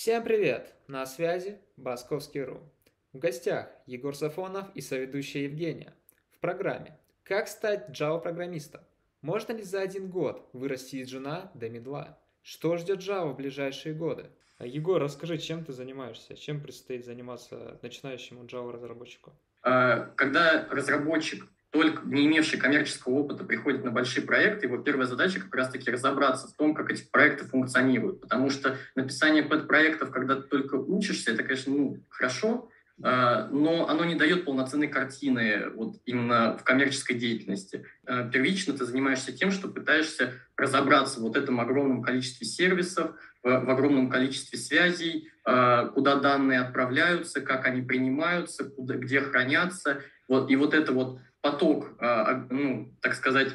Всем 0.00 0.22
привет! 0.22 0.76
На 0.86 1.04
связи 1.06 1.58
Басковский.ру. 1.76 2.62
В 3.12 3.18
гостях 3.18 3.68
Егор 3.84 4.14
Сафонов 4.14 4.68
и 4.76 4.80
соведущая 4.80 5.42
Евгения. 5.42 5.92
В 6.30 6.38
программе 6.38 6.96
«Как 7.24 7.48
стать 7.48 7.90
Java-программистом? 7.90 8.80
Можно 9.22 9.54
ли 9.54 9.64
за 9.64 9.80
один 9.80 10.08
год 10.08 10.48
вырасти 10.52 10.96
из 10.98 11.08
жена 11.08 11.50
до 11.54 11.68
медла? 11.68 12.16
Что 12.42 12.76
ждет 12.76 13.00
Java 13.00 13.32
в 13.32 13.36
ближайшие 13.36 13.92
годы?» 13.92 14.30
Егор, 14.60 15.02
расскажи, 15.02 15.36
чем 15.36 15.64
ты 15.64 15.72
занимаешься? 15.72 16.36
Чем 16.36 16.60
предстоит 16.60 17.04
заниматься 17.04 17.80
начинающему 17.82 18.44
Java-разработчику? 18.44 19.32
А, 19.62 20.12
когда 20.14 20.68
разработчик 20.70 21.44
только 21.70 22.02
не 22.06 22.26
имевший 22.26 22.58
коммерческого 22.58 23.14
опыта 23.14 23.44
приходит 23.44 23.84
на 23.84 23.90
большие 23.90 24.24
проекты, 24.24 24.66
его 24.66 24.78
первая 24.78 25.06
задача 25.06 25.40
как 25.40 25.54
раз-таки 25.54 25.90
разобраться 25.90 26.48
в 26.48 26.54
том, 26.54 26.74
как 26.74 26.90
эти 26.90 27.04
проекты 27.10 27.44
функционируют. 27.44 28.20
Потому 28.20 28.48
что 28.48 28.76
написание 28.94 29.42
подпроектов, 29.42 30.10
когда 30.10 30.36
ты 30.36 30.42
только 30.42 30.76
учишься, 30.76 31.32
это, 31.32 31.42
конечно, 31.42 31.72
ну, 31.72 31.98
хорошо, 32.08 32.70
а, 33.02 33.48
но 33.48 33.88
оно 33.88 34.04
не 34.04 34.16
дает 34.16 34.44
полноценной 34.44 34.88
картины 34.88 35.70
вот 35.74 35.96
именно 36.04 36.56
в 36.58 36.64
коммерческой 36.64 37.14
деятельности. 37.14 37.84
А, 38.06 38.28
первично 38.28 38.72
ты 38.72 38.84
занимаешься 38.84 39.32
тем, 39.32 39.50
что 39.50 39.68
пытаешься 39.68 40.34
разобраться 40.56 41.20
вот 41.20 41.36
этом 41.36 41.60
огромном 41.60 42.02
количестве 42.02 42.46
сервисов, 42.46 43.12
в, 43.42 43.48
в 43.48 43.70
огромном 43.70 44.10
количестве 44.10 44.58
связей, 44.58 45.30
а, 45.44 45.86
куда 45.88 46.16
данные 46.16 46.60
отправляются, 46.60 47.40
как 47.40 47.66
они 47.66 47.82
принимаются, 47.82 48.64
куда, 48.64 48.94
где 48.94 49.20
хранятся. 49.20 50.02
Вот, 50.26 50.50
и 50.50 50.56
вот 50.56 50.74
это 50.74 50.92
вот 50.92 51.20
поток, 51.50 51.92
а, 51.98 52.46
ну, 52.50 52.92
так 53.00 53.14
сказать, 53.14 53.52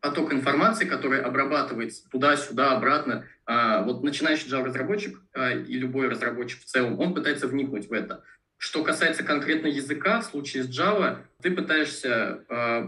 поток 0.00 0.32
информации, 0.32 0.84
который 0.84 1.20
обрабатывается 1.20 2.08
туда-сюда, 2.10 2.76
обратно. 2.76 3.26
А, 3.46 3.82
вот 3.82 4.02
начинающий 4.02 4.50
Java-разработчик 4.50 5.20
а, 5.32 5.52
и 5.52 5.74
любой 5.74 6.08
разработчик 6.08 6.60
в 6.60 6.64
целом, 6.64 6.98
он 6.98 7.14
пытается 7.14 7.46
вникнуть 7.46 7.88
в 7.88 7.92
это. 7.92 8.24
Что 8.56 8.82
касается 8.82 9.22
конкретно 9.22 9.66
языка, 9.66 10.20
в 10.20 10.24
случае 10.24 10.64
с 10.64 10.68
Java, 10.68 11.18
ты 11.42 11.50
пытаешься 11.50 12.44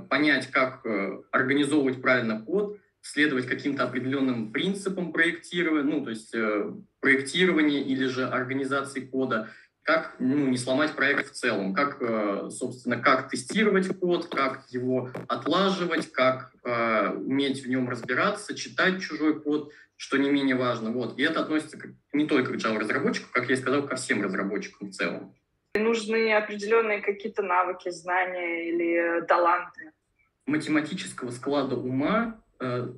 понять, 0.08 0.50
как 0.50 0.86
э, 0.86 1.18
организовывать 1.32 2.00
правильно 2.00 2.40
код, 2.40 2.78
следовать 3.02 3.46
каким-то 3.46 3.84
определенным 3.84 4.52
принципам 4.52 5.12
проектирования, 5.12 5.92
ну, 5.92 6.04
то 6.04 6.10
есть 6.10 6.34
э, 6.34 6.72
проектирования 7.00 7.82
или 7.82 8.06
же 8.06 8.26
организации 8.26 9.00
кода– 9.00 9.50
как 9.86 10.16
ну, 10.18 10.48
не 10.48 10.58
сломать 10.58 10.96
проект 10.96 11.30
в 11.30 11.32
целом, 11.32 11.72
как, 11.72 11.98
э, 12.02 12.50
собственно, 12.50 13.00
как 13.00 13.28
тестировать 13.30 13.86
код, 14.00 14.26
как 14.26 14.64
его 14.70 15.10
отлаживать, 15.28 16.10
как 16.10 16.52
э, 16.64 17.10
уметь 17.10 17.64
в 17.64 17.68
нем 17.68 17.88
разбираться, 17.88 18.56
читать 18.56 19.00
чужой 19.00 19.40
код, 19.40 19.70
что 19.96 20.16
не 20.16 20.28
менее 20.28 20.56
важно. 20.56 20.90
Вот. 20.90 21.16
И 21.16 21.22
это 21.22 21.40
относится 21.40 21.78
не 22.12 22.26
только 22.26 22.52
к 22.52 22.56
Java-разработчику, 22.56 23.28
как 23.30 23.48
я 23.48 23.54
и 23.54 23.58
сказал, 23.58 23.86
ко 23.86 23.94
всем 23.94 24.24
разработчикам 24.24 24.88
в 24.88 24.90
целом. 24.90 25.36
Нужны 25.76 26.34
определенные 26.34 27.00
какие-то 27.00 27.42
навыки, 27.42 27.88
знания 27.90 28.68
или 28.68 29.24
таланты. 29.26 29.92
Математического 30.46 31.30
склада 31.30 31.76
ума 31.76 32.42
э, 32.58 32.88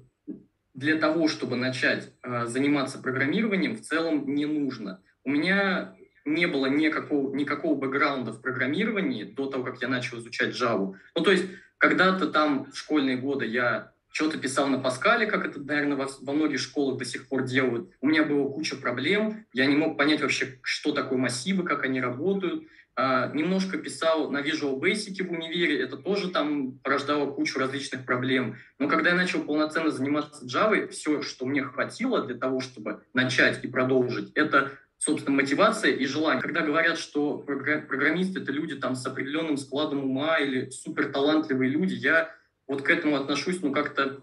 для 0.72 0.96
того, 0.96 1.28
чтобы 1.28 1.56
начать 1.56 2.14
заниматься 2.44 2.98
программированием, 2.98 3.76
в 3.76 3.82
целом 3.82 4.34
не 4.34 4.46
нужно. 4.46 5.02
У 5.24 5.30
меня 5.30 5.97
не 6.34 6.46
было 6.46 6.66
никакого, 6.66 7.34
никакого 7.34 7.74
бэкграунда 7.74 8.32
в 8.32 8.40
программировании 8.40 9.24
до 9.24 9.46
того, 9.46 9.64
как 9.64 9.80
я 9.82 9.88
начал 9.88 10.18
изучать 10.18 10.54
Java. 10.54 10.94
Ну, 11.14 11.22
то 11.22 11.30
есть, 11.30 11.46
когда-то 11.78 12.28
там 12.28 12.70
в 12.70 12.76
школьные 12.76 13.16
годы 13.16 13.46
я 13.46 13.92
что-то 14.10 14.38
писал 14.38 14.66
на 14.68 14.78
Паскале, 14.78 15.26
как 15.26 15.44
это, 15.46 15.60
наверное, 15.60 15.96
во, 15.96 16.08
во 16.22 16.32
многих 16.32 16.60
школах 16.60 16.98
до 16.98 17.04
сих 17.04 17.28
пор 17.28 17.44
делают. 17.44 17.90
У 18.00 18.06
меня 18.08 18.24
было 18.24 18.48
куча 18.48 18.76
проблем, 18.76 19.46
я 19.52 19.66
не 19.66 19.76
мог 19.76 19.96
понять 19.96 20.20
вообще, 20.20 20.58
что 20.62 20.92
такое 20.92 21.18
массивы, 21.18 21.62
как 21.62 21.84
они 21.84 22.00
работают. 22.00 22.64
А, 23.00 23.30
немножко 23.32 23.78
писал 23.78 24.28
на 24.28 24.40
Visual 24.40 24.80
Basic 24.80 25.22
в 25.24 25.30
универе, 25.30 25.80
это 25.80 25.96
тоже 25.96 26.30
там 26.30 26.78
порождало 26.78 27.30
кучу 27.30 27.60
различных 27.60 28.04
проблем. 28.04 28.56
Но 28.80 28.88
когда 28.88 29.10
я 29.10 29.14
начал 29.14 29.44
полноценно 29.44 29.90
заниматься 29.90 30.44
Java, 30.44 30.88
все, 30.88 31.22
что 31.22 31.46
мне 31.46 31.62
хватило 31.62 32.26
для 32.26 32.34
того, 32.34 32.58
чтобы 32.58 33.04
начать 33.14 33.62
и 33.62 33.68
продолжить, 33.68 34.32
это 34.34 34.72
собственно, 35.08 35.36
мотивация 35.36 35.92
и 35.92 36.04
желание. 36.04 36.42
Когда 36.42 36.60
говорят, 36.60 36.98
что 36.98 37.38
программисты— 37.38 38.40
это 38.42 38.52
люди 38.52 38.76
там 38.76 38.94
с 38.94 39.06
определенным 39.06 39.56
складом 39.56 40.04
ума 40.04 40.36
или 40.36 40.68
суперталантливые 40.68 41.70
люди, 41.70 41.94
я 41.94 42.34
вот 42.66 42.82
к 42.82 42.90
этому 42.90 43.16
отношусь, 43.16 43.62
ну, 43.62 43.72
как-то, 43.72 44.20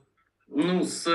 ну, 0.48 0.84
с 0.84 1.08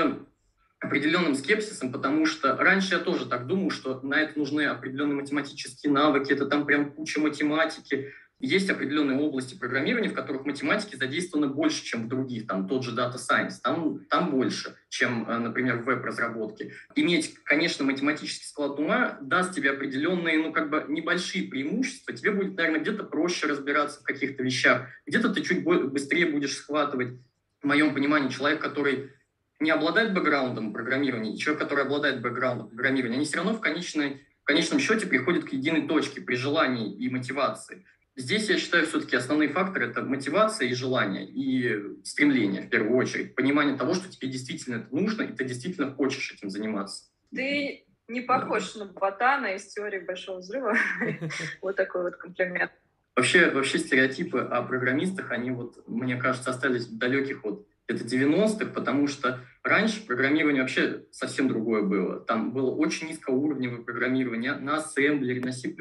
определенным 0.81 1.35
скепсисом, 1.35 1.93
потому 1.93 2.25
что 2.25 2.57
раньше 2.57 2.95
я 2.95 2.99
тоже 2.99 3.27
так 3.27 3.47
думал, 3.47 3.71
что 3.71 4.01
на 4.01 4.15
это 4.15 4.37
нужны 4.37 4.63
определенные 4.63 5.15
математические 5.15 5.93
навыки, 5.93 6.33
это 6.33 6.47
там 6.47 6.65
прям 6.65 6.91
куча 6.91 7.21
математики, 7.21 8.11
есть 8.41 8.69
определенные 8.69 9.17
области 9.19 9.55
программирования, 9.55 10.09
в 10.09 10.13
которых 10.13 10.45
математики 10.45 10.95
задействованы 10.95 11.47
больше, 11.47 11.83
чем 11.83 12.05
в 12.05 12.07
других, 12.07 12.47
там 12.47 12.67
тот 12.67 12.83
же 12.83 12.91
Data 12.91 13.15
Science, 13.15 13.55
там, 13.61 13.99
там 14.09 14.31
больше, 14.31 14.75
чем, 14.89 15.29
э, 15.29 15.37
например, 15.37 15.77
в 15.77 15.85
веб-разработке. 15.85 16.73
Иметь, 16.95 17.35
конечно, 17.43 17.85
математический 17.85 18.47
склад 18.47 18.79
ума 18.79 19.17
даст 19.21 19.53
тебе 19.53 19.71
определенные, 19.71 20.39
ну, 20.39 20.51
как 20.51 20.69
бы 20.69 20.85
небольшие 20.87 21.47
преимущества, 21.47 22.13
тебе 22.13 22.31
будет, 22.31 22.55
наверное, 22.55 22.81
где-то 22.81 23.03
проще 23.03 23.47
разбираться 23.47 24.01
в 24.01 24.03
каких-то 24.03 24.43
вещах, 24.43 24.87
где-то 25.05 25.29
ты 25.29 25.41
чуть 25.41 25.63
быстрее 25.63 26.25
будешь 26.25 26.55
схватывать, 26.55 27.17
в 27.61 27.67
моем 27.67 27.93
понимании, 27.93 28.29
человек, 28.29 28.59
который 28.59 29.11
не 29.59 29.69
обладает 29.69 30.13
бэкграундом 30.13 30.73
программирования, 30.73 31.37
человек, 31.37 31.61
который 31.61 31.85
обладает 31.85 32.21
бэкграундом 32.21 32.69
программирования, 32.69 33.17
они 33.17 33.25
все 33.25 33.37
равно 33.37 33.53
в 33.53 33.61
конечной 33.61 34.25
в 34.41 34.43
конечном 34.43 34.79
счете 34.79 35.05
приходят 35.05 35.45
к 35.45 35.53
единой 35.53 35.87
точке 35.87 36.19
при 36.19 36.35
желании 36.35 36.93
и 36.93 37.09
мотивации. 37.09 37.85
Здесь, 38.15 38.49
я 38.49 38.57
считаю, 38.57 38.85
все-таки 38.85 39.15
основные 39.15 39.49
факторы– 39.49 39.87
это 39.89 40.01
мотивация 40.01 40.67
и 40.67 40.73
желание, 40.73 41.25
и 41.25 42.03
стремление, 42.03 42.63
в 42.63 42.69
первую 42.69 42.97
очередь. 42.97 43.35
Понимание 43.35 43.77
того, 43.77 43.93
что 43.93 44.11
тебе 44.11 44.27
действительно 44.27 44.75
это 44.77 44.93
нужно, 44.93 45.23
и 45.23 45.33
ты 45.33 45.45
действительно 45.45 45.93
хочешь 45.93 46.33
этим 46.33 46.49
заниматься. 46.49 47.05
Ты 47.33 47.85
не 48.09 48.21
похож 48.21 48.73
да. 48.73 48.85
на 48.85 48.91
ботана 48.91 49.55
из 49.55 49.67
теории 49.67 49.99
Большого 49.99 50.39
Взрыва. 50.39 50.75
Вот 51.61 51.77
такой 51.77 52.03
вот 52.03 52.17
комплимент. 52.17 52.71
Вообще, 53.15 53.49
вообще 53.49 53.77
стереотипы 53.77 54.39
о 54.39 54.61
программистах, 54.63 55.31
они 55.31 55.51
вот, 55.51 55.87
мне 55.87 56.17
кажется, 56.17 56.49
остались 56.49 56.87
далеких 56.87 57.45
от 57.45 57.67
это 57.91 58.03
90-х, 58.03 58.65
потому 58.67 59.07
что 59.07 59.39
раньше 59.63 60.05
программирование 60.05 60.61
вообще 60.61 61.05
совсем 61.11 61.47
другое 61.47 61.83
было. 61.83 62.19
Там 62.19 62.51
было 62.51 62.71
очень 62.71 63.07
низкоуровневое 63.09 63.83
программирование 63.83 64.53
на 64.55 64.77
ассемблере, 64.77 65.41
на 65.41 65.51
C++, 65.51 65.75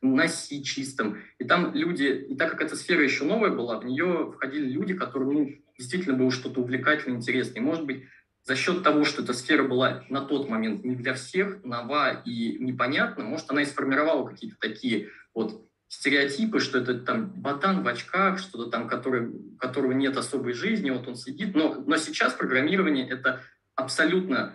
на 0.00 0.28
C 0.28 0.62
чистом. 0.62 1.18
И 1.38 1.44
там 1.44 1.74
люди, 1.74 2.26
и 2.30 2.36
так 2.36 2.50
как 2.52 2.62
эта 2.62 2.76
сфера 2.76 3.02
еще 3.02 3.24
новая 3.24 3.50
была, 3.50 3.80
в 3.80 3.84
нее 3.84 4.32
входили 4.34 4.70
люди, 4.70 4.94
которым 4.94 5.32
ну, 5.32 5.50
действительно 5.78 6.16
было 6.16 6.30
что-то 6.30 6.60
увлекательное, 6.60 7.18
интересное. 7.18 7.60
И, 7.60 7.64
может 7.64 7.84
быть, 7.86 8.04
за 8.44 8.56
счет 8.56 8.82
того, 8.82 9.04
что 9.04 9.22
эта 9.22 9.34
сфера 9.34 9.62
была 9.62 10.04
на 10.08 10.20
тот 10.20 10.48
момент 10.48 10.84
не 10.84 10.96
для 10.96 11.14
всех, 11.14 11.64
нова 11.64 12.22
и 12.24 12.58
непонятна, 12.58 13.24
может, 13.24 13.50
она 13.50 13.62
и 13.62 13.66
сформировала 13.66 14.26
какие-то 14.26 14.56
такие 14.60 15.08
вот 15.34 15.68
стереотипы, 15.92 16.58
что 16.58 16.78
это 16.78 16.94
там 16.94 17.28
ботан 17.28 17.82
в 17.82 17.86
очках, 17.86 18.38
что-то 18.38 18.70
там, 18.70 18.88
который, 18.88 19.30
которого 19.58 19.92
нет 19.92 20.16
особой 20.16 20.54
жизни, 20.54 20.88
вот 20.88 21.06
он 21.06 21.16
сидит. 21.16 21.54
Но, 21.54 21.74
но 21.86 21.98
сейчас 21.98 22.32
программирование— 22.32 23.06
это 23.10 23.42
абсолютно 23.74 24.54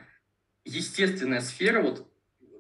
естественная 0.65 1.41
сфера, 1.41 1.83
вот 1.83 2.11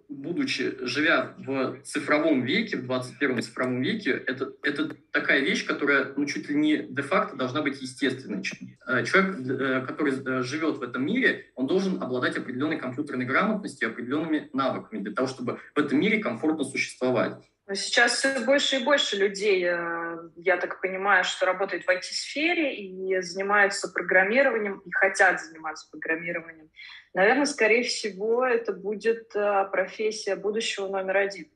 будучи, 0.09 0.77
живя 0.85 1.33
в 1.37 1.81
цифровом 1.81 2.43
веке, 2.43 2.77
в 2.77 2.85
21 2.85 3.41
цифровом 3.41 3.81
веке, 3.81 4.11
это, 4.11 4.53
это 4.61 4.95
такая 5.11 5.39
вещь, 5.39 5.65
которая 5.65 6.13
ну, 6.15 6.27
чуть 6.27 6.47
ли 6.47 6.55
не 6.55 6.77
де-факто 6.77 7.35
должна 7.35 7.63
быть 7.63 7.81
естественной. 7.81 8.43
Э, 8.87 9.03
человек, 9.05 9.39
э, 9.39 9.85
который 9.87 10.13
э, 10.13 10.43
живет 10.43 10.77
в 10.77 10.83
этом 10.83 11.03
мире, 11.03 11.51
он 11.55 11.65
должен 11.65 12.01
обладать 12.01 12.37
определенной 12.37 12.77
компьютерной 12.77 13.25
грамотностью, 13.25 13.89
определенными 13.89 14.51
навыками 14.53 15.01
для 15.01 15.13
того, 15.13 15.27
чтобы 15.27 15.59
в 15.73 15.79
этом 15.79 15.99
мире 15.99 16.19
комфортно 16.19 16.63
существовать. 16.63 17.43
Сейчас 17.73 18.13
все 18.13 18.39
больше 18.45 18.77
и 18.77 18.83
больше 18.83 19.17
людей, 19.17 19.65
э, 19.65 20.29
я 20.37 20.55
так 20.55 20.79
понимаю, 20.79 21.25
что 21.25 21.45
работают 21.45 21.83
в 21.83 21.89
IT-сфере 21.89 22.73
и 22.77 23.21
занимаются 23.21 23.89
программированием, 23.89 24.79
и 24.85 24.91
хотят 24.91 25.41
заниматься 25.41 25.89
программированием. 25.91 26.69
Наверное, 27.13 27.45
скорее 27.45 27.83
всего, 27.83 28.45
это 28.45 28.71
будет 28.71 29.35
э, 29.35 29.65
профессия 29.69 30.37
будущего 30.37 30.87
номер 30.87 31.17
один. 31.17 31.47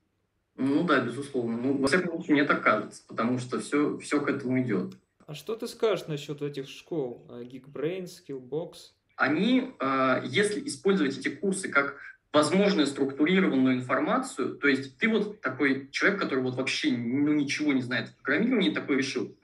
Ну 0.58 0.84
да, 0.84 1.00
безусловно. 1.00 1.56
Ну, 1.56 1.78
во 1.78 1.88
всяком 1.88 2.10
случае, 2.10 2.34
мне 2.34 2.44
так 2.44 2.62
кажется, 2.62 3.04
потому 3.08 3.40
что 3.40 3.62
все, 3.62 3.98
все 4.00 4.19
к 4.19 4.28
этому 4.28 4.62
идет. 4.62 4.96
А 5.25 5.34
что 5.34 5.56
ты 5.56 5.66
скажешь 5.66 6.08
насчет 6.08 6.42
этих 6.42 6.68
школ? 6.68 7.25
Э, 7.30 7.44
Geekbrains, 7.44 8.10
Skillbox? 8.28 8.74
Они, 9.16 9.75
если 10.24 10.66
использовать 10.66 11.16
эти 11.16 11.30
курсы 11.30 11.69
как 11.69 11.96
возможную 12.33 12.88
структурированную 12.88 13.75
информацию, 13.75 14.56
то 14.56 14.68
есть 14.68 14.98
ты 14.98 15.10
вот 15.10 15.42
такой 15.42 15.89
человек, 15.92 16.19
который 16.19 16.44
вот 16.44 16.56
вообще 16.56 16.92
ну, 16.92 17.33
ничего 17.33 17.74
не 17.74 17.81
знает 17.81 18.10
о 18.10 18.24
программировании, 18.24 18.74
такой 18.74 18.98
решил, 18.98 19.38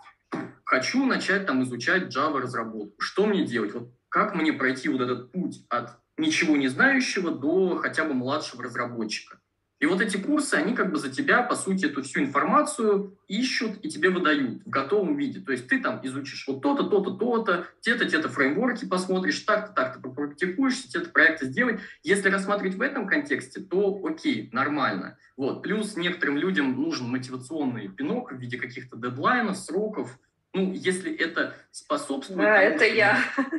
хочу 0.63 1.06
начать 1.06 1.45
там 1.45 1.63
изучать 1.63 2.16
Java 2.16 2.39
разработку, 2.39 3.01
что 3.01 3.25
мне 3.25 3.45
делать, 3.45 3.74
вот 3.74 3.92
как 4.10 4.36
мне 4.36 4.54
пройти 4.54 4.89
вот 4.89 5.01
этот 5.01 5.31
путь 5.31 5.66
от 5.69 6.00
ничего 6.18 6.56
не 6.56 6.68
знающего 6.68 7.31
до 7.31 7.78
хотя 7.78 8.06
бы 8.06 8.13
младшего 8.13 8.63
разработчика. 8.63 9.40
И 9.79 9.85
вот 9.85 10.01
эти 10.01 10.18
курсы, 10.18 10.56
они 10.56 10.74
как 10.74 10.91
бы 10.91 10.97
за 10.97 11.09
тебя, 11.09 11.44
по 11.44 11.56
сути, 11.56 11.85
эту 11.85 12.01
всю 12.01 12.21
информацию 12.21 13.15
ищут 13.27 13.77
и 13.83 13.89
тебе 13.89 14.09
выдают 14.09 14.63
в 14.65 14.69
готовом 14.69 15.15
виде. 15.18 15.39
То 15.39 15.51
есть 15.51 15.68
ты 15.68 15.79
там 15.79 16.00
изучишь 16.03 16.45
вот 16.47 16.63
то-то, 16.63 16.83
то-то, 16.83 17.12
то-то, 17.12 17.68
те-то, 17.81 18.09
те-то 18.09 18.27
фреймворки 18.27 18.85
посмотришь, 18.85 19.39
так-то, 19.41 19.74
так-то 19.74 20.00
попрактикуешься, 20.00 20.89
те-то 20.89 21.09
проекты 21.09 21.45
сделать. 21.45 21.79
Если 22.01 22.29
рассматривать 22.29 22.75
в 22.75 22.81
этом 22.81 23.07
контексте, 23.07 23.62
то 23.62 24.01
окей, 24.03 24.50
нормально. 24.51 25.18
Вот. 25.35 25.62
Плюс 25.62 25.95
некоторым 25.95 26.38
людям 26.38 26.75
нужен 26.75 27.07
мотивационный 27.07 27.88
пинок 27.88 28.31
в 28.31 28.38
виде 28.38 28.57
каких-то 28.57 28.97
дедлайнов, 28.97 29.57
сроков. 29.57 30.18
Ну, 30.53 30.73
если 30.73 31.15
это 31.15 31.56
способствует... 31.69 32.39
Да, 32.39 32.57
это 32.59 32.83
я. 32.85 33.19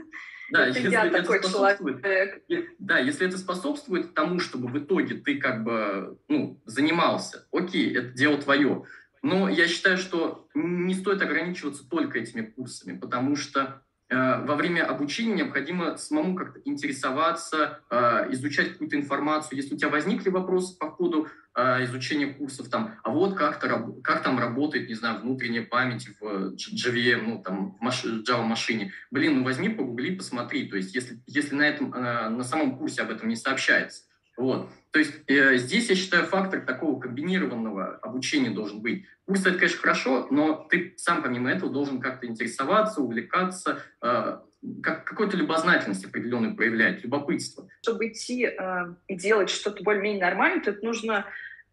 Да, 0.50 0.67
это 0.67 0.79
если 0.79 0.91
я 0.91 1.06
это 1.06 1.23
такой 1.23 1.43
способствует, 1.43 2.03
человек. 2.03 2.43
Да, 2.79 2.99
если 2.99 3.27
это 3.27 3.39
способствует 3.39 4.15
тому, 4.15 4.41
чтобы 4.41 4.69
в 4.69 4.79
итоге 4.79 5.17
ты 5.17 5.39
как 5.39 5.65
бы 5.65 6.19
ну, 6.29 6.61
занимался, 6.65 7.47
окей, 7.53 7.95
это 7.97 8.09
дело 8.09 8.39
твое. 8.39 8.85
Но 9.23 9.49
я 9.49 9.67
считаю, 9.67 9.99
что 9.99 10.49
не 10.55 10.95
стоит 10.95 11.21
ограничиваться 11.23 11.89
только 11.89 12.19
этими 12.19 12.43
курсами, 12.43 12.97
потому 12.97 13.37
что 13.37 13.83
Э, 14.11 14.43
во 14.45 14.55
время 14.55 14.87
обучения 14.87 15.35
необходимо 15.35 15.97
самому 15.99 16.35
как-то 16.35 16.61
интересоваться, 16.65 17.81
э, 17.91 18.33
изучать 18.33 18.73
какую-то 18.73 18.97
информацию. 18.97 19.59
Если 19.59 19.75
у 19.75 19.79
тебя 19.79 19.91
возникли 19.91 20.31
вопросы 20.31 20.79
по 20.79 20.91
ходу 20.91 21.29
э, 21.59 21.85
изучения 21.85 22.29
курсов, 22.29 22.69
там, 22.69 22.97
а 23.03 23.11
вот 23.11 23.37
как-то, 23.37 23.69
как 24.03 24.23
там 24.23 24.39
работает, 24.39 24.89
не 24.89 24.95
знаю, 24.95 25.21
внутренняя 25.21 25.65
память 25.65 26.09
в 26.21 26.55
JVM, 26.55 27.23
ну, 27.27 27.43
там, 27.43 27.77
в 27.81 27.83
Java-машине, 27.83 28.93
блин, 29.11 29.39
ну, 29.39 29.45
возьми, 29.45 29.69
погугли, 29.69 30.15
посмотри. 30.15 30.69
То 30.69 30.77
есть, 30.77 30.95
если, 30.95 31.21
если 31.27 31.55
на, 31.55 31.63
этом, 31.63 31.91
на 31.91 32.45
самом 32.45 32.79
курсе 32.79 33.03
об 33.03 33.11
этом 33.11 33.29
не 33.29 33.37
сообщается. 33.37 34.03
Вот. 34.39 34.71
То 34.93 35.01
есть 35.01 35.15
э, 35.27 35.57
здесь, 35.57 35.91
я 35.91 35.97
считаю, 35.97 36.25
фактор 36.25 36.61
такого 36.61 36.99
комбинированного 36.99 37.97
обучения 37.97 38.51
должен 38.51 38.81
быть. 38.81 39.05
Курс 39.27 39.41
это, 39.45 39.59
конечно, 39.59 39.81
хорошо, 39.81 40.29
но 40.31 40.67
ты 40.71 40.95
сам 40.97 41.23
помимо 41.23 41.51
этого 41.51 41.73
должен 41.73 42.01
как-то 42.01 42.27
интересоваться, 42.27 43.03
увлекаться, 43.03 43.83
э, 44.01 44.39
как, 44.81 45.05
какую-то 45.05 45.37
любознательность 45.37 46.05
определенную 46.05 46.55
проявлять, 46.55 47.03
любопытство. 47.03 47.69
Чтобы 47.83 48.09
идти 48.09 48.45
э, 48.45 48.95
и 49.09 49.17
делать 49.17 49.51
что-то 49.51 49.83
более-менее 49.83 50.25
нормальное, 50.25 50.63
то 50.63 50.73
нужно 50.83 51.27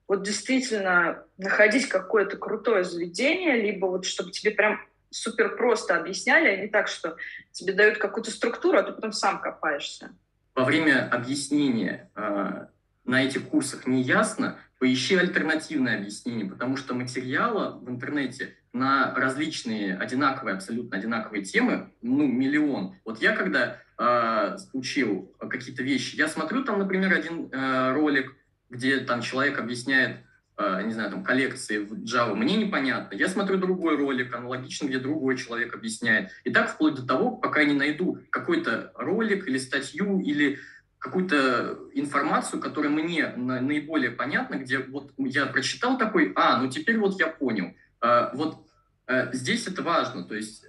вот 0.08 0.24
действительно 0.24 1.24
находить 1.38 1.88
какое-то 1.88 2.38
крутое 2.38 2.84
заведение, 2.84 3.62
либо 3.62 3.86
вот 3.88 4.06
чтобы 4.06 4.32
тебе 4.32 4.52
прям 4.52 4.80
супер 5.10 5.56
просто 5.56 5.96
объясняли, 5.96 6.48
а 6.48 6.58
не 6.58 6.68
так, 6.68 6.88
что 6.88 7.16
тебе 7.52 7.74
дают 7.74 7.98
какую-то 7.98 8.32
структуру, 8.32 8.78
а 8.78 8.84
ты 8.84 8.92
потом 8.92 9.14
сам 9.14 9.40
копаешься 9.40 10.12
во 10.56 10.64
время 10.64 11.08
объяснения 11.10 12.10
э, 12.16 12.68
на 13.04 13.24
этих 13.24 13.44
курсах 13.50 13.86
не 13.86 14.02
ясно, 14.02 14.58
поищи 14.80 15.16
альтернативное 15.16 15.98
объяснение, 15.98 16.50
потому 16.50 16.78
что 16.78 16.96
материала 16.96 17.78
в 17.78 17.90
интернете 17.90 18.56
на 18.74 19.14
различные 19.14 19.98
одинаковые, 19.98 20.56
абсолютно 20.56 20.98
одинаковые 20.98 21.44
темы, 21.44 21.92
ну, 22.02 22.26
миллион. 22.26 22.96
Вот 23.06 23.22
я 23.22 23.36
когда 23.36 23.78
э, 23.98 24.58
учил 24.74 25.34
какие-то 25.40 25.84
вещи, 25.84 26.16
я 26.16 26.28
смотрю 26.28 26.64
там, 26.64 26.80
например, 26.80 27.14
один 27.14 27.50
э, 27.52 27.94
ролик, 27.94 28.36
где 28.70 29.00
там 29.00 29.22
человек 29.22 29.60
объясняет 29.60 30.18
Э, 30.58 30.82
не 30.84 30.94
знаю, 30.94 31.12
там, 31.12 31.24
коллекции 31.24 31.80
в 31.80 31.94
Java, 32.04 32.34
мне 32.34 32.56
непонятно. 32.56 33.16
Я 33.16 33.28
смотрю 33.28 33.58
другой 33.58 33.98
ролик, 33.98 34.34
аналогично, 34.34 34.88
где 34.88 35.00
другой 35.00 35.38
человек 35.38 35.76
объясняет. 35.76 36.32
И 36.46 36.50
так 36.50 36.70
вплоть 36.70 36.96
до 36.96 37.06
того, 37.06 37.32
пока 37.32 37.60
я 37.60 37.68
не 37.68 37.74
найду 37.74 38.20
какой-то 38.30 38.92
ролик 38.96 39.48
или 39.50 39.58
статью, 39.58 40.22
или 40.22 40.60
какую-то 40.98 41.78
информацию, 41.94 42.62
которая 42.62 42.90
мне 42.90 43.34
наиболее 43.36 44.12
понятна, 44.12 44.56
где 44.56 44.80
вот 44.80 45.12
я 45.18 45.46
прочитал 45.46 45.98
такой, 45.98 46.32
а, 46.36 46.58
ну 46.62 46.70
теперь 46.70 46.98
вот 46.98 47.20
я 47.20 47.28
понял. 47.28 47.76
Э, 48.02 48.30
вот 48.34 48.66
э, 49.08 49.34
здесь 49.34 49.68
это 49.68 49.82
важно, 49.84 50.24
то 50.24 50.36
есть 50.36 50.66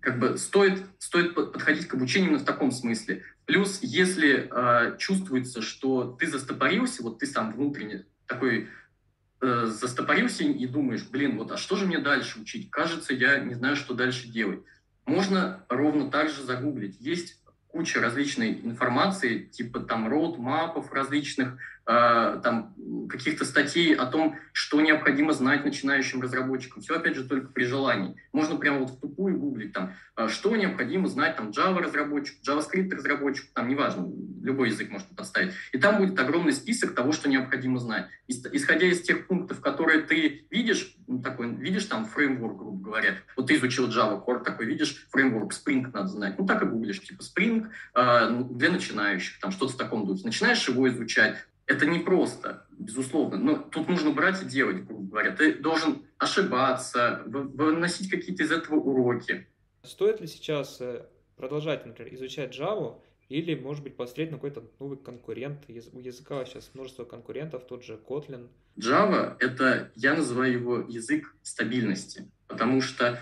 как 0.00 0.20
бы 0.20 0.38
стоит, 0.38 0.84
стоит 0.98 1.34
подходить 1.34 1.88
к 1.88 1.94
обучению 1.94 2.38
в 2.38 2.44
таком 2.44 2.70
смысле. 2.70 3.24
Плюс, 3.48 3.78
если 3.80 4.50
чувствуется, 4.98 5.62
что 5.62 6.04
ты 6.04 6.26
застопорился, 6.26 7.02
вот 7.02 7.18
ты 7.18 7.24
сам 7.26 7.54
внутренне 7.54 8.04
такой 8.26 8.68
э, 9.40 9.64
застопорился 9.64 10.44
и 10.44 10.66
думаешь, 10.66 11.08
блин, 11.08 11.38
вот 11.38 11.50
а 11.50 11.56
что 11.56 11.76
же 11.76 11.86
мне 11.86 11.98
дальше 11.98 12.40
учить? 12.40 12.70
Кажется, 12.70 13.14
я 13.14 13.38
не 13.38 13.54
знаю, 13.54 13.74
что 13.74 13.94
дальше 13.94 14.28
делать. 14.28 14.60
Можно 15.06 15.64
ровно 15.70 16.10
так 16.10 16.28
же 16.28 16.42
загуглить. 16.42 17.00
Есть 17.00 17.40
куча 17.68 18.02
различной 18.02 18.52
информации, 18.52 19.44
типа 19.44 19.80
там 19.80 20.08
роудмапов 20.08 20.92
различных, 20.92 21.54
э, 21.54 21.58
там 21.88 22.74
каких-то 23.08 23.44
статей 23.44 23.94
о 23.94 24.06
том, 24.06 24.36
что 24.52 24.80
необходимо 24.80 25.32
знать 25.32 25.64
начинающим 25.64 26.20
разработчикам. 26.20 26.82
Все, 26.82 26.96
опять 26.96 27.16
же, 27.16 27.24
только 27.24 27.48
при 27.48 27.64
желании. 27.64 28.16
Можно 28.32 28.56
прямо 28.56 28.80
вот 28.80 28.90
в 28.90 29.00
тупую 29.00 29.38
гуглить, 29.38 29.72
там, 29.72 29.94
э, 30.16 30.28
что 30.28 30.54
необходимо 30.56 31.08
знать 31.08 31.36
там 31.36 31.50
Java 31.50 31.78
разработчику, 31.80 32.38
JavaScript 32.46 32.94
разработчику, 32.94 33.48
там, 33.54 33.68
неважно, 33.68 34.06
любой 34.42 34.68
язык 34.68 34.90
можно 34.90 35.08
подставить. 35.14 35.52
И 35.72 35.78
там 35.78 35.98
будет 35.98 36.18
огромный 36.18 36.52
список 36.52 36.94
того, 36.94 37.12
что 37.12 37.28
необходимо 37.28 37.78
знать. 37.78 38.08
Исходя 38.26 38.86
из 38.86 39.00
тех 39.00 39.26
пунктов, 39.26 39.60
которые 39.60 40.02
ты 40.02 40.46
видишь, 40.50 40.94
ну, 41.06 41.22
такой, 41.22 41.54
видишь 41.54 41.86
там 41.86 42.04
фреймворк, 42.04 42.58
грубо 42.58 42.84
говоря, 42.84 43.14
вот 43.36 43.46
ты 43.46 43.56
изучил 43.56 43.88
Java 43.88 44.24
Core, 44.24 44.44
такой 44.44 44.66
видишь 44.66 45.06
фреймворк 45.10 45.52
Spring 45.52 45.90
надо 45.92 46.08
знать, 46.08 46.38
ну 46.38 46.46
так 46.46 46.62
и 46.62 46.66
гуглишь, 46.66 47.00
типа 47.00 47.22
Spring 47.22 47.68
э, 47.94 48.44
для 48.50 48.70
начинающих, 48.70 49.40
там 49.40 49.50
что-то 49.50 49.72
в 49.72 49.76
таком 49.76 50.06
духе. 50.06 50.24
Начинаешь 50.24 50.68
его 50.68 50.88
изучать, 50.88 51.36
это 51.68 51.86
непросто, 51.86 52.66
безусловно, 52.70 53.36
но 53.36 53.56
тут 53.58 53.88
нужно 53.88 54.10
брать 54.10 54.42
и 54.42 54.46
делать, 54.46 54.84
грубо 54.84 55.10
говоря. 55.10 55.36
Ты 55.36 55.54
должен 55.54 56.06
ошибаться, 56.16 57.22
выносить 57.26 58.10
какие-то 58.10 58.42
из 58.42 58.50
этого 58.50 58.76
уроки. 58.76 59.46
Стоит 59.82 60.20
ли 60.20 60.26
сейчас 60.26 60.80
э, 60.80 61.06
продолжать, 61.36 61.86
например, 61.86 62.14
изучать 62.14 62.58
Java, 62.58 62.98
или, 63.28 63.54
может 63.54 63.84
быть, 63.84 63.96
посмотреть 63.96 64.30
на 64.30 64.38
какой-то 64.38 64.64
новый 64.80 64.96
конкурент. 64.96 65.64
У 65.68 66.00
языка 66.00 66.44
сейчас 66.46 66.70
множество 66.72 67.04
конкурентов, 67.04 67.66
тот 67.66 67.84
же 67.84 68.00
Kotlin. 68.02 68.48
Java— 68.78 69.36
это, 69.38 69.92
я 69.94 70.14
называю 70.14 70.52
его 70.52 70.78
язык 70.78 71.34
стабильности, 71.42 72.30
потому 72.46 72.80
что 72.80 73.20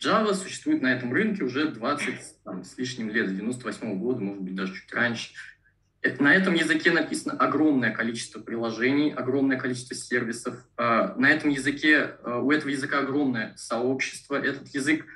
Java 0.00 0.32
существует 0.32 0.80
на 0.80 0.94
этом 0.94 1.12
рынке 1.12 1.44
уже 1.44 1.68
20 1.68 2.42
там, 2.44 2.64
с 2.64 2.78
лишним 2.78 3.10
лет, 3.10 3.28
с 3.28 3.32
98 3.32 3.92
-го 3.92 3.96
года, 3.96 4.20
может 4.20 4.42
быть, 4.42 4.54
даже 4.54 4.74
чуть 4.74 4.92
раньше. 4.94 5.34
На 6.18 6.34
этом 6.34 6.54
языке 6.54 6.90
написано 6.90 7.34
огромное 7.38 7.92
количество 7.92 8.40
приложений, 8.40 9.14
огромное 9.16 9.56
количество 9.56 9.94
сервисов. 9.94 10.56
А, 10.76 11.14
на 11.16 11.30
этом 11.30 11.50
языке, 11.50 12.16
а, 12.24 12.38
у 12.38 12.50
этого 12.50 12.70
языка 12.70 12.98
огромное 12.98 13.54
сообщество. 13.56 14.34
Этот 14.34 14.66
язык 14.68 15.06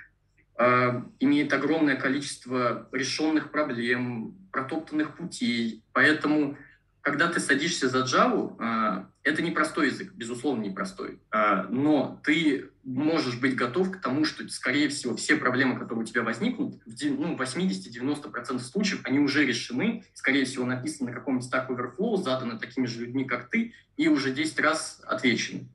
а, 0.57 1.05
имеет 1.19 1.53
огромное 1.53 1.97
количество 1.97 2.89
решенных 2.93 3.51
проблем, 3.51 4.37
протоптанных 4.53 5.17
путей. 5.17 5.83
Поэтому, 5.93 6.57
когда 7.01 7.27
ты 7.29 7.41
садишься 7.41 7.89
за 7.89 8.05
Java, 8.05 9.07
это 9.25 9.43
непростой 9.43 9.89
язык, 9.89 10.13
безусловно, 10.15 10.63
непростой. 10.63 11.21
Но 11.69 12.21
ты 12.25 12.71
можешь 12.87 13.37
быть 13.37 13.57
готов 13.57 13.91
к 13.91 14.01
тому, 14.01 14.25
что, 14.25 14.49
скорее 14.49 14.89
всего, 14.89 15.17
все 15.17 15.37
проблемы, 15.37 15.79
которые 15.79 16.05
у 16.05 16.07
тебя 16.07 16.23
возникнут, 16.23 16.81
в 16.87 17.05
ну, 17.05 17.37
80-90% 17.37 18.61
случаев, 18.61 19.01
они 19.03 19.19
уже 19.19 19.45
решены, 19.45 20.05
скорее 20.15 20.45
всего, 20.45 20.65
написаны 20.65 21.11
на 21.11 21.17
каком-нибудь 21.17 21.53
Stack 21.53 21.69
Overflow, 21.69 22.17
заданы 22.17 22.59
такими 22.59 22.87
же 22.87 23.01
людьми, 23.01 23.25
как 23.25 23.51
ты, 23.51 23.75
и 23.97 24.09
уже 24.09 24.33
10 24.33 24.59
раз 24.61 25.03
отвечены. 25.05 25.67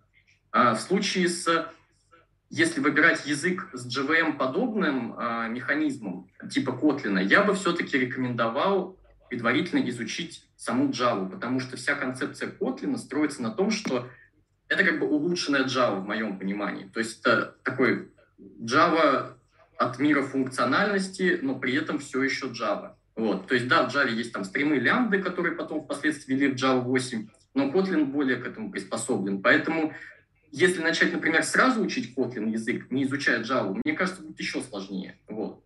В 0.54 0.78
случае 0.78 1.28
с 1.28 1.72
если 2.54 2.82
выбирать 2.82 3.26
язык 3.26 3.70
с 3.72 3.88
JVM 3.88 4.36
подобным 4.36 5.18
э, 5.18 5.48
механизмом, 5.48 6.30
типа 6.50 6.72
Kotlin, 6.72 7.24
я 7.24 7.44
бы 7.44 7.56
все-таки 7.56 7.98
рекомендовал 7.98 8.98
предварительно 9.30 9.88
изучить 9.90 10.44
саму 10.58 10.90
Java, 10.90 11.30
потому 11.30 11.62
что 11.62 11.78
вся 11.78 11.96
концепция 11.96 12.52
Kotlin 12.52 12.98
строится 12.98 13.42
на 13.42 13.52
том, 13.52 13.72
что 13.72 14.10
это 14.72 14.86
как 14.86 15.00
бы 15.00 15.08
улучшенная 15.08 15.66
Java 15.66 16.00
в 16.00 16.08
моем 16.08 16.40
понимании. 16.40 16.86
То 16.94 17.02
есть 17.02 17.20
это 17.20 17.58
такой 17.64 18.10
Java 18.40 19.34
от 19.78 20.00
мира 20.00 20.22
функциональности, 20.22 21.40
но 21.42 21.60
при 21.60 21.76
этом 21.76 22.00
все 22.00 22.24
еще 22.24 22.48
Java. 22.48 22.94
Вот. 23.18 23.48
То 23.48 23.56
есть 23.56 23.68
да, 23.68 23.88
в 23.88 23.94
Java 23.94 24.10
есть 24.10 24.32
там 24.32 24.46
стримы 24.46 24.78
лямбды, 24.78 25.22
которые 25.22 25.58
потом 25.58 25.84
впоследствии 25.84 26.34
ввели 26.34 26.54
в 26.54 26.56
Java 26.56 26.80
8, 26.80 27.28
но 27.54 27.70
Kotlin 27.70 28.06
более 28.06 28.38
к 28.38 28.48
этому 28.48 28.72
приспособлен. 28.72 29.42
Поэтому 29.42 29.94
если 30.52 30.82
начать, 30.82 31.12
например, 31.12 31.44
сразу 31.44 31.82
учить 31.82 32.14
Kotlin 32.16 32.50
язык, 32.50 32.90
не 32.92 33.04
изучая 33.04 33.44
Java, 33.44 33.78
мне 33.84 33.94
кажется, 33.94 34.22
будет 34.22 34.40
еще 34.40 34.62
сложнее. 34.62 35.18
Вот. 35.28 35.62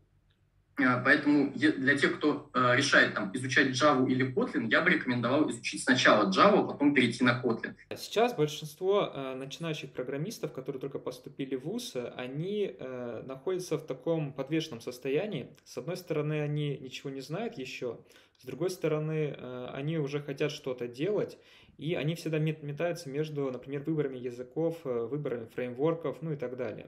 А, 0.78 1.02
поэтому 1.04 1.52
для 1.54 1.98
тех, 1.98 2.18
кто 2.18 2.50
э, 2.54 2.76
решает 2.76 3.14
там, 3.14 3.32
изучать 3.34 3.70
Java 3.70 4.08
или 4.10 4.34
Kotlin, 4.34 4.68
я 4.70 4.82
бы 4.82 4.90
рекомендовал 4.90 5.50
изучить 5.50 5.84
сначала 5.84 6.30
Java, 6.30 6.60
а 6.60 6.64
потом 6.64 6.94
перейти 6.94 7.24
на 7.24 7.42
Kotlin. 7.42 7.76
Сейчас 7.96 8.34
большинство 8.34 9.10
э, 9.14 9.36
начинающих 9.36 9.92
программистов, 9.92 10.52
которые 10.52 10.82
только 10.82 11.00
поступили 11.00 11.56
в 11.56 11.64
ВУЗ, 11.64 11.96
они 12.18 12.76
э, 12.78 13.24
находятся 13.26 13.78
в 13.78 13.86
таком 13.86 14.34
подвешенном 14.34 14.82
состоянии. 14.82 15.48
С 15.64 15.78
одной 15.78 15.96
стороны, 15.96 16.42
они 16.42 16.78
ничего 16.78 17.10
не 17.10 17.22
знают 17.22 17.58
еще, 17.58 18.00
с 18.38 18.46
другой 18.46 18.70
стороны, 18.70 19.34
они 19.72 19.98
уже 19.98 20.20
хотят 20.20 20.52
что-то 20.52 20.88
делать, 20.90 21.38
и 21.78 21.94
они 21.96 22.16
всегда 22.16 22.40
метаются 22.40 23.10
между, 23.10 23.52
например, 23.52 23.82
выборами 23.82 24.18
языков, 24.18 24.78
э, 24.86 25.08
выборами 25.10 25.46
фреймворков, 25.46 26.22
ну 26.22 26.34
и 26.34 26.38
так 26.38 26.56
далее. 26.56 26.88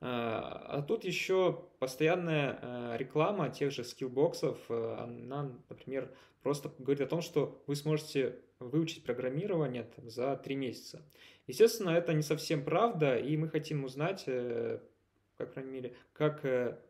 А, 0.00 0.66
а 0.68 0.82
тут 0.82 1.04
еще 1.04 1.64
постоянная 1.78 2.58
э, 2.60 2.96
реклама 2.98 3.48
тех 3.48 3.70
же 3.70 3.84
скиллбоксов, 3.84 4.58
э, 4.68 4.96
она, 4.98 5.52
например, 5.68 6.10
просто 6.42 6.70
говорит 6.78 7.00
о 7.02 7.06
том, 7.06 7.22
что 7.22 7.62
вы 7.66 7.76
сможете 7.76 8.36
выучить 8.58 9.04
программирование 9.04 9.88
за 10.04 10.36
три 10.36 10.56
месяца. 10.56 11.02
Естественно, 11.46 11.90
это 11.90 12.12
не 12.12 12.22
совсем 12.22 12.64
правда, 12.64 13.16
и 13.16 13.36
мы 13.36 13.48
хотим 13.48 13.84
узнать, 13.84 14.24
по 15.36 15.46
крайней 15.46 15.70
мере, 15.70 15.94
как 16.12 16.42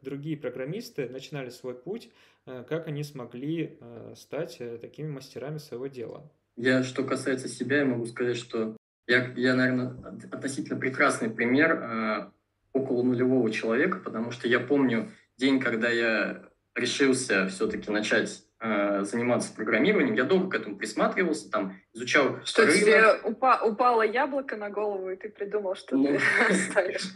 другие 0.02 0.36
программисты 0.36 1.08
начинали 1.08 1.50
свой 1.50 1.74
путь, 1.74 2.10
как 2.44 2.86
они 2.86 3.02
смогли 3.02 3.78
стать 4.14 4.58
такими 4.80 5.08
мастерами 5.08 5.58
своего 5.58 5.88
дела. 5.88 6.30
Я, 6.56 6.84
что 6.84 7.02
касается 7.02 7.48
себя, 7.48 7.78
я 7.78 7.84
могу 7.84 8.06
сказать, 8.06 8.36
что 8.36 8.76
я, 9.06 9.32
я 9.36 9.54
наверное, 9.54 9.96
относительно 10.30 10.78
прекрасный 10.78 11.28
пример 11.28 11.72
э, 11.72 12.30
около 12.74 13.02
нулевого 13.02 13.50
человека, 13.50 13.98
потому 13.98 14.30
что 14.30 14.46
я 14.46 14.60
помню 14.60 15.08
день, 15.38 15.60
когда 15.60 15.88
я 15.88 16.42
решился 16.74 17.46
все-таки 17.48 17.90
начать 17.90 18.44
э, 18.60 19.04
заниматься 19.04 19.54
программированием. 19.54 20.14
Я 20.14 20.24
долго 20.24 20.50
к 20.50 20.54
этому 20.54 20.76
присматривался, 20.76 21.50
там 21.50 21.76
изучал. 21.94 22.40
Что 22.44 22.62
рынок. 22.62 22.80
тебе 22.80 23.14
упа 23.22 23.62
упало 23.62 24.02
яблоко 24.02 24.56
на 24.56 24.70
голову, 24.70 25.08
и 25.10 25.16
ты 25.16 25.28
придумал, 25.28 25.76
что 25.76 25.96
ну, 25.96 26.18
ты 26.48 26.54
ставишь? 26.70 27.12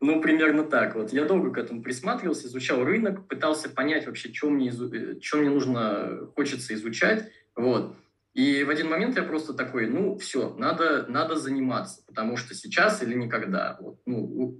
Ну, 0.00 0.20
примерно 0.20 0.64
так. 0.64 0.94
Вот 0.94 1.12
я 1.12 1.24
долго 1.24 1.50
к 1.50 1.58
этому 1.58 1.82
присматривался, 1.82 2.46
изучал 2.48 2.84
рынок, 2.84 3.26
пытался 3.26 3.68
понять 3.68 4.06
вообще, 4.06 4.32
что 4.32 4.50
мне, 4.50 4.70
э, 4.70 5.20
что 5.20 5.38
мне 5.38 5.50
нужно, 5.50 6.28
хочется 6.34 6.74
изучать. 6.74 7.30
Вот. 7.54 7.96
И 8.34 8.62
в 8.62 8.70
один 8.70 8.88
момент 8.88 9.16
я 9.16 9.24
просто 9.24 9.52
такой, 9.52 9.88
ну, 9.88 10.16
все, 10.18 10.54
надо, 10.58 11.06
надо 11.08 11.34
заниматься, 11.34 12.02
потому 12.06 12.36
что 12.36 12.54
сейчас 12.54 13.02
или 13.02 13.14
никогда. 13.14 13.76
Вот, 13.80 13.98
ну, 14.06 14.56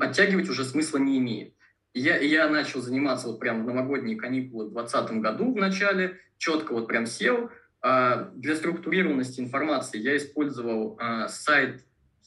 оттягивать 0.00 0.48
уже 0.48 0.64
смысла 0.64 0.98
не 0.98 1.18
имеет. 1.18 1.54
Я, 1.94 2.18
я 2.18 2.48
начал 2.48 2.82
заниматься 2.82 3.28
вот 3.28 3.38
прям 3.38 3.62
в 3.62 3.66
новогодние 3.66 4.16
каникулы 4.16 4.66
в 4.66 4.72
2020 4.72 5.20
году 5.20 5.52
в 5.52 5.56
начале, 5.56 6.18
четко 6.38 6.72
вот 6.72 6.88
прям 6.88 7.06
сел. 7.06 7.50
А 7.80 8.30
для 8.34 8.56
структурированности 8.56 9.40
информации 9.40 9.98
я 9.98 10.16
использовал 10.16 10.96
а, 10.98 11.28
сайт 11.28 11.84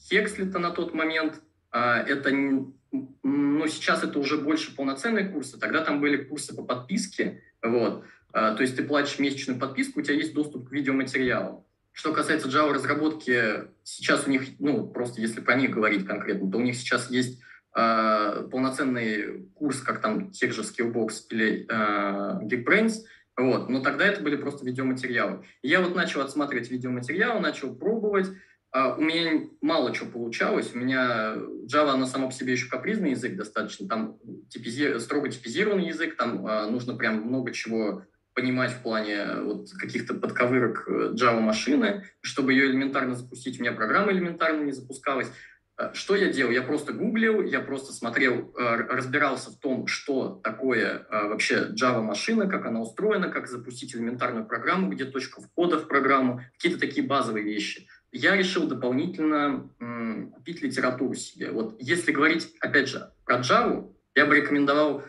Хекслита 0.08 0.58
на 0.58 0.70
тот 0.70 0.94
момент. 0.94 1.42
А, 1.70 1.98
это, 2.00 2.30
ну, 2.30 3.66
сейчас 3.66 4.04
это 4.04 4.18
уже 4.18 4.38
больше 4.38 4.74
полноценные 4.74 5.28
курсы. 5.28 5.58
Тогда 5.58 5.84
там 5.84 6.00
были 6.00 6.24
курсы 6.24 6.54
по 6.54 6.62
подписке, 6.62 7.42
вот. 7.62 8.04
То 8.30 8.58
есть 8.60 8.76
ты 8.76 8.84
платишь 8.84 9.18
месячную 9.18 9.58
подписку, 9.58 10.00
у 10.00 10.02
тебя 10.02 10.14
есть 10.14 10.34
доступ 10.34 10.68
к 10.68 10.72
видеоматериалу. 10.72 11.66
Что 11.98 12.12
касается 12.12 12.46
Java 12.46 12.72
разработки, 12.72 13.64
сейчас 13.82 14.28
у 14.28 14.30
них, 14.30 14.42
ну, 14.60 14.86
просто 14.86 15.20
если 15.20 15.40
про 15.40 15.56
них 15.56 15.72
говорить 15.72 16.06
конкретно, 16.06 16.48
то 16.48 16.58
у 16.58 16.60
них 16.60 16.76
сейчас 16.76 17.10
есть 17.10 17.40
э, 17.76 18.48
полноценный 18.52 19.48
курс, 19.54 19.80
как 19.80 20.00
там 20.00 20.30
тех 20.30 20.52
же 20.52 20.62
Skillbox 20.62 21.10
или 21.30 21.66
э, 21.68 22.44
Geekbrains, 22.44 22.98
вот. 23.36 23.68
Но 23.68 23.80
тогда 23.80 24.06
это 24.06 24.22
были 24.22 24.36
просто 24.36 24.64
видеоматериалы. 24.64 25.44
Я 25.60 25.80
вот 25.80 25.96
начал 25.96 26.20
отсматривать 26.20 26.70
видеоматериалы, 26.70 27.40
начал 27.40 27.74
пробовать. 27.74 28.28
Uh, 28.72 28.96
у 28.96 29.00
меня 29.00 29.48
мало 29.60 29.92
чего 29.92 30.08
получалось. 30.08 30.70
У 30.74 30.78
меня 30.78 31.34
Java, 31.66 31.94
она 31.94 32.06
сама 32.06 32.26
по 32.26 32.32
себе 32.32 32.52
еще 32.52 32.68
капризный 32.68 33.10
язык 33.10 33.34
достаточно. 33.34 33.88
Там 33.88 34.18
типизи... 34.50 35.00
строго 35.00 35.30
типизированный 35.30 35.88
язык, 35.88 36.16
там 36.16 36.46
uh, 36.46 36.70
нужно 36.70 36.94
прям 36.94 37.22
много 37.22 37.50
чего 37.50 38.04
понимать 38.38 38.70
в 38.70 38.82
плане 38.82 39.40
вот 39.42 39.68
каких-то 39.72 40.14
подковырок 40.14 40.84
э, 40.86 40.92
Java 41.14 41.40
машины, 41.40 42.04
чтобы 42.20 42.52
ее 42.52 42.66
элементарно 42.66 43.16
запустить. 43.16 43.58
У 43.58 43.62
меня 43.62 43.72
программа 43.72 44.12
элементарно 44.12 44.62
не 44.62 44.70
запускалась. 44.70 45.28
Э, 45.76 45.90
что 45.92 46.14
я 46.14 46.32
делал? 46.32 46.52
Я 46.52 46.62
просто 46.62 46.92
гуглил, 46.92 47.42
я 47.42 47.58
просто 47.58 47.92
смотрел, 47.92 48.54
э, 48.56 48.76
разбирался 48.90 49.50
в 49.50 49.58
том, 49.58 49.88
что 49.88 50.40
такое 50.44 51.04
вообще 51.10 51.70
Java 51.74 52.00
машина, 52.00 52.46
как 52.46 52.64
она 52.64 52.80
устроена, 52.80 53.28
как 53.28 53.48
запустить 53.48 53.96
элементарную 53.96 54.46
программу, 54.46 54.88
где 54.88 55.04
точка 55.04 55.42
входа 55.42 55.80
в 55.80 55.88
программу, 55.88 56.40
какие-то 56.52 56.78
такие 56.78 57.04
базовые 57.04 57.44
вещи. 57.44 57.88
Я 58.12 58.36
решил 58.36 58.68
дополнительно 58.68 59.68
купить 60.32 60.62
литературу 60.62 61.14
себе. 61.14 61.50
Вот 61.50 61.74
если 61.80 62.12
говорить, 62.12 62.54
опять 62.60 62.88
же, 62.88 63.10
про 63.24 63.40
Java, 63.40 63.92
я 64.14 64.26
бы 64.26 64.36
рекомендовал 64.36 65.02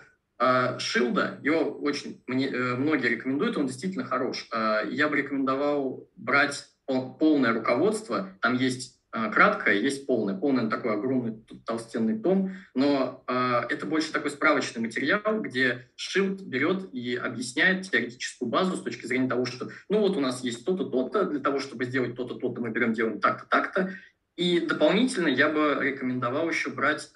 Шилда, 0.79 1.39
его 1.43 1.71
очень 1.79 2.23
мне, 2.25 2.47
э, 2.47 2.75
многие 2.75 3.09
рекомендуют, 3.09 3.57
он 3.57 3.67
действительно 3.67 4.05
хорош. 4.05 4.47
А, 4.51 4.83
я 4.83 5.09
бы 5.09 5.17
рекомендовал 5.17 6.09
брать 6.15 6.65
полное 6.85 7.53
руководство, 7.53 8.29
там 8.41 8.55
есть 8.55 8.99
а, 9.11 9.29
краткое, 9.29 9.75
есть 9.75 10.07
полное. 10.07 10.35
Полное 10.35 10.69
такой 10.69 10.93
огромный 10.93 11.43
толстенный 11.65 12.19
том, 12.19 12.53
но 12.73 13.23
это 13.27 13.85
больше 13.85 14.11
такой 14.11 14.31
справочный 14.31 14.81
материал, 14.81 15.41
где 15.41 15.89
Шилд 15.95 16.41
берет 16.41 16.93
и 16.93 17.15
объясняет 17.15 17.89
теоретическую 17.89 18.49
базу 18.49 18.77
с 18.77 18.81
точки 18.81 19.05
зрения 19.05 19.27
того, 19.27 19.45
что 19.45 19.69
ну 19.89 19.99
вот 19.99 20.15
у 20.15 20.19
нас 20.19 20.43
есть 20.43 20.63
то-то, 20.65 20.85
то-то, 20.85 21.25
для 21.25 21.39
того, 21.39 21.59
чтобы 21.59 21.85
сделать 21.85 22.15
то-то, 22.15 22.35
то-то, 22.35 22.61
мы 22.61 22.69
берем, 22.69 22.93
делаем 22.93 23.19
так-то, 23.19 23.45
так-то. 23.47 23.93
И 24.35 24.61
дополнительно 24.61 25.27
я 25.27 25.49
бы 25.49 25.77
рекомендовал 25.81 26.49
еще 26.49 26.69
брать 26.69 27.11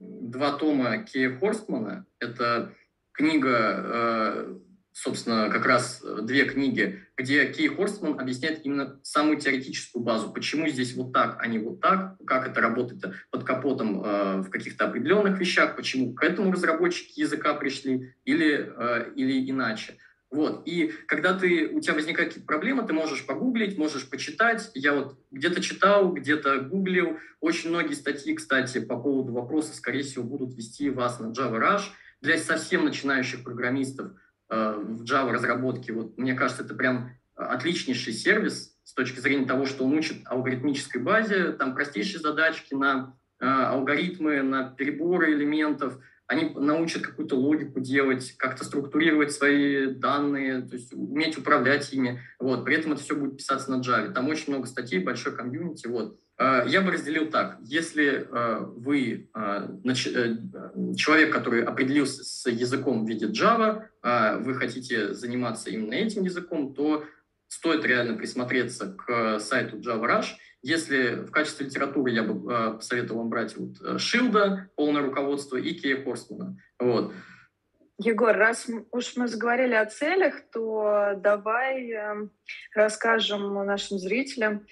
два 0.00 0.52
тома 0.52 0.98
Кея 0.98 1.38
Хорстмана. 1.38 2.06
Это 2.18 2.72
книга, 3.12 3.74
э, 3.84 4.58
собственно, 4.92 5.50
как 5.50 5.66
раз 5.66 6.02
две 6.22 6.44
книги, 6.46 7.00
где 7.16 7.46
Кей 7.52 7.68
Хорстман 7.68 8.18
объясняет 8.18 8.64
именно 8.64 8.98
самую 9.02 9.38
теоретическую 9.38 10.02
базу, 10.02 10.32
почему 10.32 10.68
здесь 10.68 10.94
вот 10.94 11.12
так, 11.12 11.36
а 11.40 11.46
не 11.46 11.58
вот 11.58 11.80
так, 11.80 12.16
как 12.26 12.48
это 12.48 12.60
работает 12.60 13.14
под 13.30 13.44
капотом 13.44 14.02
э, 14.02 14.36
в 14.38 14.50
каких-то 14.50 14.86
определенных 14.86 15.38
вещах, 15.38 15.76
почему 15.76 16.14
к 16.14 16.22
этому 16.22 16.50
разработчики 16.50 17.20
языка 17.20 17.54
пришли 17.54 18.14
или, 18.24 18.72
э, 18.76 19.12
или 19.16 19.50
иначе. 19.50 19.98
Вот. 20.30 20.62
И 20.64 20.92
когда 21.06 21.36
ты, 21.36 21.68
у 21.68 21.80
тебя 21.80 21.94
возникают 21.94 22.30
какие-то 22.30 22.46
проблемы, 22.46 22.86
ты 22.86 22.92
можешь 22.92 23.26
погуглить, 23.26 23.76
можешь 23.76 24.08
почитать. 24.08 24.70
Я 24.74 24.94
вот 24.94 25.18
где-то 25.32 25.60
читал, 25.60 26.12
где-то 26.12 26.60
гуглил. 26.60 27.18
Очень 27.40 27.70
многие 27.70 27.94
статьи, 27.94 28.34
кстати, 28.34 28.80
по 28.80 28.96
поводу 28.96 29.32
вопроса, 29.32 29.74
скорее 29.74 30.02
всего, 30.02 30.22
будут 30.24 30.54
вести 30.54 30.88
вас 30.88 31.18
на 31.18 31.32
Java 31.32 31.58
Rush. 31.60 31.82
Для 32.20 32.38
совсем 32.38 32.84
начинающих 32.84 33.42
программистов 33.42 34.12
э, 34.50 34.74
в 34.78 35.02
Java 35.02 35.32
разработке, 35.32 35.92
вот, 35.92 36.16
мне 36.16 36.34
кажется, 36.34 36.62
это 36.62 36.74
прям 36.74 37.12
отличнейший 37.34 38.12
сервис 38.12 38.76
с 38.84 38.92
точки 38.92 39.18
зрения 39.18 39.46
того, 39.46 39.64
что 39.64 39.84
он 39.84 39.94
учит 39.94 40.18
алгоритмической 40.26 41.00
базе, 41.00 41.52
там 41.52 41.74
простейшие 41.74 42.20
задачки 42.20 42.74
на 42.74 43.16
э, 43.40 43.46
алгоритмы, 43.46 44.42
на 44.42 44.70
переборы 44.70 45.32
элементов– 45.32 45.98
они 46.30 46.48
научат 46.54 47.02
какую-то 47.02 47.34
логику 47.34 47.80
делать, 47.80 48.36
как-то 48.36 48.64
структурировать 48.64 49.32
свои 49.32 49.86
данные, 49.86 50.62
то 50.62 50.76
есть 50.76 50.92
уметь 50.92 51.36
управлять 51.36 51.92
ими. 51.92 52.20
Вот. 52.38 52.64
При 52.64 52.76
этом 52.76 52.92
это 52.92 53.02
все 53.02 53.16
будет 53.16 53.38
писаться 53.38 53.68
на 53.68 53.80
Java. 53.80 54.12
Там 54.12 54.28
очень 54.28 54.52
много 54.52 54.68
статей, 54.68 55.00
большой 55.00 55.34
комьюнити. 55.34 55.88
Вот. 55.88 56.20
А, 56.38 56.64
я 56.68 56.82
бы 56.82 56.92
разделил 56.92 57.30
так. 57.30 57.58
Если 57.62 58.28
а, 58.30 58.60
вы 58.60 59.28
э, 59.34 59.68
человек, 60.96 61.32
который 61.32 61.64
определился 61.64 62.22
с 62.22 62.48
языком 62.48 63.04
в 63.04 63.08
виде 63.08 63.26
Java, 63.26 63.86
вы 64.40 64.54
хотите 64.54 65.12
заниматься 65.12 65.70
именно 65.70 65.94
этим 65.94 66.22
языком, 66.22 66.74
то 66.74 67.04
стоит 67.48 67.84
реально 67.84 68.16
присмотреться 68.16 68.94
к 68.96 69.40
сайту 69.40 69.78
Java 69.78 70.06
Rush– 70.06 70.28
если 70.62 71.26
в 71.26 71.30
качестве 71.30 71.66
литературы 71.66 72.10
я 72.10 72.22
бы 72.22 72.52
э, 72.52 72.72
посоветовал 72.74 73.20
вам 73.20 73.30
брать 73.30 73.56
вот 73.56 73.80
э, 73.82 73.98
Шилда, 73.98 74.70
полное 74.76 75.02
руководство, 75.02 75.56
и 75.56 75.72
Кея 75.74 76.02
Хорстмана. 76.04 76.56
Вот. 76.78 77.12
Егор, 77.98 78.34
раз 78.34 78.66
уж 78.92 79.16
мы 79.16 79.28
заговорили 79.28 79.74
о 79.74 79.84
целях, 79.86 80.34
то 80.52 81.14
давай 81.16 81.90
э, 81.90 82.28
расскажем 82.74 83.54
нашим 83.66 83.98
зрителям, 83.98 84.66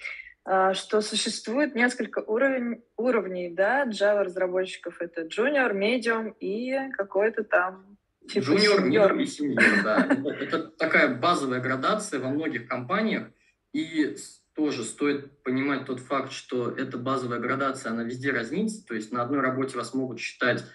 э, 0.47 0.73
что 0.73 1.01
существует 1.01 1.75
несколько 1.75 2.19
уровень, 2.19 2.83
уровней 2.97 3.53
да, 3.53 3.85
Java-разработчиков. 3.85 4.99
Это 4.99 5.23
Junior, 5.23 5.73
Medium 5.73 6.33
и 6.39 6.91
какой-то 6.91 7.43
там 7.43 7.97
типа 8.27 8.51
Junior, 8.51 8.87
Medium 8.87 9.21
и 9.21 9.25
Senior, 9.25 9.83
да. 9.83 10.07
Это 10.39 10.67
такая 10.69 11.15
базовая 11.15 11.59
градация 11.59 12.19
во 12.19 12.29
многих 12.29 12.67
компаниях. 12.67 13.29
И 13.73 14.15
тоже 14.59 14.83
стоит 14.83 15.41
понимать 15.41 15.85
тот 15.85 16.01
факт, 16.01 16.33
что 16.33 16.69
эта 16.69 16.97
базовая 16.97 17.39
градация, 17.39 17.93
она 17.93 18.03
везде 18.03 18.31
разнится, 18.31 18.85
то 18.85 18.93
есть 18.93 19.09
на 19.13 19.23
одной 19.23 19.39
работе 19.39 19.77
вас 19.77 19.93
могут 19.93 20.19
считать 20.19 20.65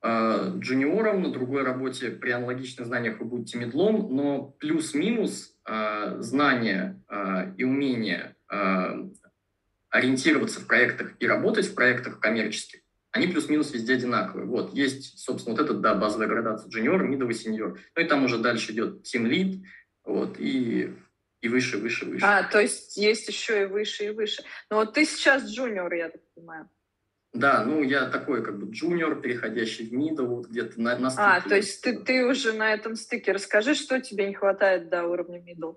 э, 0.00 0.52
джуниором, 0.58 1.24
на 1.24 1.32
другой 1.32 1.64
работе 1.64 2.10
при 2.10 2.30
аналогичных 2.30 2.86
знаниях 2.86 3.18
вы 3.18 3.26
будете 3.26 3.58
медлом, 3.58 4.14
но 4.14 4.54
плюс-минус 4.60 5.56
э, 5.68 6.18
знания 6.20 7.02
э, 7.08 7.52
и 7.56 7.64
умение 7.64 8.36
э, 8.48 9.08
ориентироваться 9.90 10.60
в 10.60 10.68
проектах 10.68 11.14
и 11.18 11.26
работать 11.26 11.66
в 11.66 11.74
проектах 11.74 12.20
коммерческих, 12.20 12.78
они 13.10 13.26
плюс-минус 13.26 13.72
везде 13.72 13.94
одинаковые. 13.94 14.46
Вот, 14.46 14.72
есть, 14.72 15.18
собственно, 15.18 15.56
вот 15.56 15.64
этот, 15.64 15.80
да, 15.80 15.96
базовая 15.96 16.28
градация 16.28 16.70
джуниор, 16.70 17.02
мидовый, 17.02 17.34
сеньор. 17.34 17.76
Ну 17.96 18.02
и 18.02 18.06
там 18.06 18.24
уже 18.24 18.38
дальше 18.38 18.70
идет 18.70 19.02
team 19.02 19.28
lead, 19.28 19.64
вот, 20.04 20.36
и 20.38 20.94
и 21.40 21.48
выше, 21.48 21.78
выше, 21.78 22.06
выше. 22.06 22.24
А, 22.24 22.42
то 22.44 22.60
есть 22.60 22.96
есть 22.96 23.28
еще 23.28 23.62
и 23.62 23.66
выше, 23.66 24.06
и 24.06 24.10
выше. 24.10 24.42
Но 24.70 24.76
вот 24.76 24.94
ты 24.94 25.04
сейчас 25.04 25.44
джуниор, 25.44 25.92
я 25.94 26.08
так 26.08 26.20
понимаю. 26.34 26.68
Да, 27.32 27.64
ну 27.64 27.82
я 27.82 28.06
такой 28.06 28.42
как 28.42 28.58
бы 28.58 28.70
джуниор, 28.70 29.20
переходящий 29.20 29.86
в 29.86 29.92
middle, 29.92 30.26
вот 30.26 30.46
где-то 30.48 30.80
на, 30.80 30.98
на 30.98 31.10
стыке. 31.10 31.28
А, 31.28 31.40
то 31.40 31.54
есть 31.54 31.82
ты, 31.82 31.98
ты 31.98 32.24
уже 32.24 32.52
на 32.52 32.72
этом 32.72 32.96
стыке. 32.96 33.32
Расскажи, 33.32 33.74
что 33.74 34.00
тебе 34.00 34.26
не 34.26 34.34
хватает 34.34 34.88
до 34.88 35.04
уровня 35.04 35.40
middle? 35.40 35.76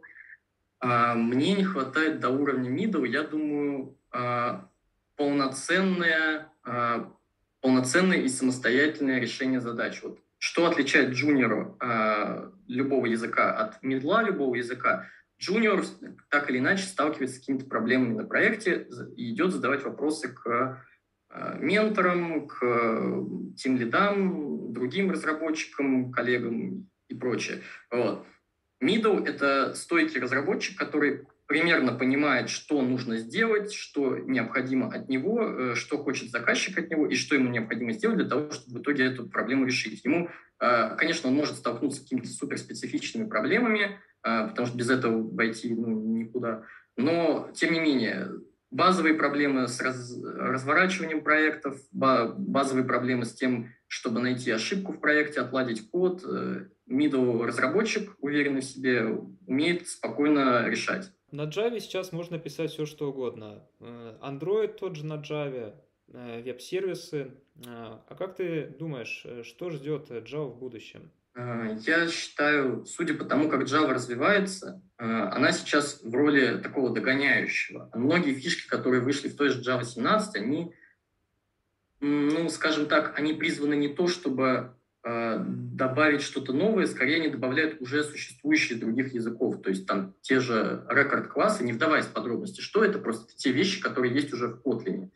А, 0.80 1.16
мне 1.16 1.54
не 1.54 1.66
хватает 1.66 2.20
до 2.20 2.30
уровня 2.30 2.70
middle, 2.70 3.06
я 3.06 3.24
думаю, 3.24 3.98
а, 4.12 4.70
полноценное, 5.18 6.50
а, 6.64 7.12
полноценное 7.60 8.20
и 8.20 8.30
самостоятельное 8.30 9.20
решение 9.20 9.60
задач. 9.60 10.02
Вот 10.02 10.20
что 10.38 10.66
отличает 10.66 11.10
джуниора 11.10 11.76
а, 11.82 12.52
любого 12.68 13.06
языка 13.06 13.54
от 13.54 13.84
мидла 13.84 14.24
любого 14.24 14.56
языка? 14.56 15.08
Джуниор 15.40 15.84
так 16.30 16.50
или 16.50 16.60
иначе 16.60 16.84
сталкивается 16.84 17.38
с 17.38 17.40
какими-то 17.40 17.66
проблемами 17.66 18.14
на 18.14 18.26
проекте 18.26 18.88
и 19.16 19.32
идет 19.32 19.52
задавать 19.52 19.84
вопросы 19.84 20.28
к 20.28 20.86
а, 21.30 21.58
менторам, 21.60 22.48
к 22.48 23.26
тем 23.56 23.78
лидам, 23.78 24.74
другим 24.74 25.12
разработчикам, 25.12 26.12
коллегам 26.12 26.90
и 27.08 27.16
прочее. 27.16 27.62
Вот. 27.90 28.26
Middle— 28.84 29.26
это 29.28 29.74
стойкий 29.76 30.20
разработчик, 30.20 30.78
который 30.78 31.28
примерно 31.50 31.94
понимает, 31.94 32.48
что 32.48 32.80
нужно 32.84 33.18
сделать, 33.18 33.74
что 33.74 34.20
необходимо 34.20 34.94
от 34.94 35.10
него, 35.10 35.42
э, 35.42 35.74
что 35.74 35.98
хочет 35.98 36.30
заказчик 36.30 36.78
от 36.78 36.92
него 36.92 37.08
и 37.08 37.16
что 37.16 37.34
ему 37.34 37.50
необходимо 37.50 37.92
сделать 37.92 38.20
для 38.20 38.30
того, 38.30 38.52
чтобы 38.52 38.78
в 38.78 38.82
итоге 38.84 39.06
эту 39.06 39.28
проблему 39.28 39.66
решить. 39.66 40.06
Ему, 40.06 40.30
э, 40.60 40.96
конечно, 40.96 41.28
он 41.28 41.36
может 41.36 41.56
столкнуться 41.56 42.00
с 42.00 42.04
какими-то 42.04 42.28
суперспецифичными 42.28 43.28
проблемами, 43.28 43.98
э, 44.24 44.48
потому 44.48 44.68
что 44.68 44.78
без 44.78 44.92
этого 44.92 45.28
войти 45.28 45.74
ну, 45.74 46.18
никуда. 46.20 46.66
Но, 46.98 47.50
тем 47.56 47.74
не 47.74 47.80
менее, 47.80 48.28
базовые 48.70 49.16
проблемы 49.16 49.68
с 49.68 49.82
раз, 49.82 50.22
разворачиванием 50.24 51.24
проектов, 51.24 51.82
базовые 51.92 52.86
проблемы 52.86 53.26
с 53.26 53.34
тем, 53.34 53.74
чтобы 53.88 54.20
найти 54.20 54.52
ошибку 54.52 54.94
в 54.94 55.00
проекте, 55.00 55.42
отладить 55.42 55.90
код, 55.90 56.24
middle 56.88 57.44
разработчик, 57.44 58.16
уверенный 58.20 58.62
в 58.62 58.66
себе, 58.66 59.08
умеет 59.48 59.88
спокойно 59.88 60.68
решать. 60.68 61.12
На 61.32 61.44
Java 61.44 61.80
сейчас 61.80 62.12
можно 62.12 62.40
писать 62.40 62.72
все, 62.72 62.86
что 62.86 63.10
угодно. 63.10 63.64
Э, 63.80 64.18
Android 64.22 64.74
тот 64.80 64.96
же 64.96 65.06
на 65.06 65.16
Java, 65.16 65.76
э, 66.08 66.42
веб-сервисы. 66.42 67.32
Э, 67.58 68.00
а 68.08 68.16
как 68.18 68.36
ты 68.36 68.68
думаешь, 68.80 69.26
что 69.44 69.70
ждет 69.70 70.10
Java 70.10 70.48
в 70.48 70.58
будущем? 70.58 71.12
Я 71.36 72.10
считаю, 72.10 72.86
судя 72.86 73.14
по 73.14 73.24
тому, 73.24 73.50
как 73.50 73.62
Java 73.62 73.94
развивается, 73.94 74.82
она 74.98 75.54
сейчас 75.54 76.02
в 76.04 76.14
роли 76.14 76.58
такого 76.58 76.90
догоняющего. 76.90 77.90
Многие 77.94 78.34
фишки, 78.34 78.68
которые 78.68 79.02
вышли 79.02 79.30
в 79.30 79.38
той 79.38 79.50
же 79.50 79.62
Java 79.62 79.86
17, 79.86 80.36
они, 80.36 80.74
ну, 82.02 82.50
скажем 82.50 82.88
так, 82.88 83.18
они 83.18 83.34
призваны 83.34 83.76
не 83.76 83.88
то, 83.88 84.08
чтобы 84.08 84.76
добавить 85.04 86.22
что-то 86.22 86.52
новое, 86.54 86.86
скорее 86.86 87.18
они 87.18 87.30
добавляют 87.30 87.82
уже 87.82 88.04
существующие 88.04 88.78
других 88.78 89.14
языков. 89.14 89.62
То 89.62 89.70
есть 89.70 89.88
там 89.88 90.14
те 90.22 90.40
же 90.40 90.86
рекорд-классы, 90.90 91.64
не 91.64 91.74
вдаваясь 91.74 92.06
в 92.06 92.14
подробности, 92.14 92.62
что 92.62 92.84
это, 92.84 93.00
просто 93.00 93.34
те 93.36 93.52
вещи, 93.52 93.82
которые 93.82 94.14
есть 94.14 94.34
уже 94.34 94.48
в 94.48 94.62
Kotlin. 94.62 95.10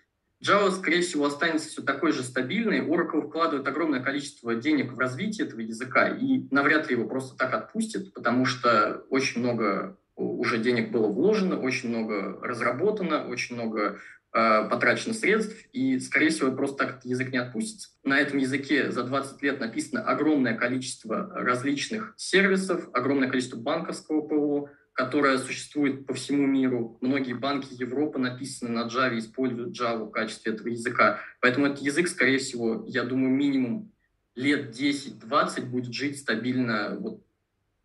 Java, 0.44 0.72
скорее 0.72 1.02
всего, 1.02 1.26
останется 1.26 1.70
все 1.70 1.82
такой 1.82 2.12
же 2.12 2.22
стабильной. 2.22 2.82
Oracle 2.82 3.28
вкладывает 3.28 3.68
огромное 3.68 4.02
количество 4.02 4.56
денег 4.56 4.92
в 4.92 5.00
развитие 5.00 5.48
этого 5.48 5.62
языка 5.62 6.10
и 6.10 6.48
навряд 6.52 6.90
ли 6.90 6.96
его 6.96 7.08
просто 7.08 7.38
так 7.38 7.54
отпустит, 7.54 8.14
потому 8.14 8.46
что 8.46 9.06
очень 9.10 9.40
много 9.40 9.98
уже 10.16 10.60
денег 10.60 10.92
было 10.92 11.08
вложено, 11.08 11.60
очень 11.60 11.90
много 11.90 12.40
разработано, 12.42 13.26
очень 13.26 13.56
много 13.56 14.00
Э, 14.06 14.23
потрачено 14.34 15.14
средств, 15.14 15.56
и, 15.74 16.00
скорее 16.00 16.30
всего, 16.30 16.52
просто 16.52 16.78
так 16.78 16.90
этот 16.90 17.06
язык 17.06 17.32
не 17.32 17.38
отпустится. 17.38 17.90
На 18.04 18.20
этом 18.20 18.40
языке 18.40 18.92
за 18.92 19.04
20 19.04 19.42
лет 19.44 19.60
написано 19.60 20.02
огромное 20.02 20.56
количество 20.56 21.30
различных 21.36 22.16
сервисов, 22.18 22.90
огромное 22.94 23.30
количество 23.30 23.58
банковского 23.58 24.22
ПО, 24.22 24.70
которое 24.94 25.38
существует 25.38 26.08
по 26.08 26.14
всему 26.14 26.48
миру. 26.48 26.98
Многие 27.02 27.34
банки 27.34 27.68
Европы 27.72 28.18
написаны 28.18 28.72
на 28.72 28.88
Java, 28.88 29.18
используют 29.18 29.80
Java 29.80 30.06
в 30.06 30.12
качестве 30.12 30.54
этого 30.54 30.68
языка. 30.70 31.20
Поэтому 31.40 31.68
этот 31.68 31.80
язык, 31.80 32.08
скорее 32.08 32.40
всего, 32.40 32.84
я 32.88 33.04
думаю, 33.04 33.32
минимум 33.32 33.92
лет 34.36 34.76
10-20 34.76 35.66
будет 35.66 35.94
жить 35.94 36.18
стабильно, 36.20 36.98
вот, 37.00 37.24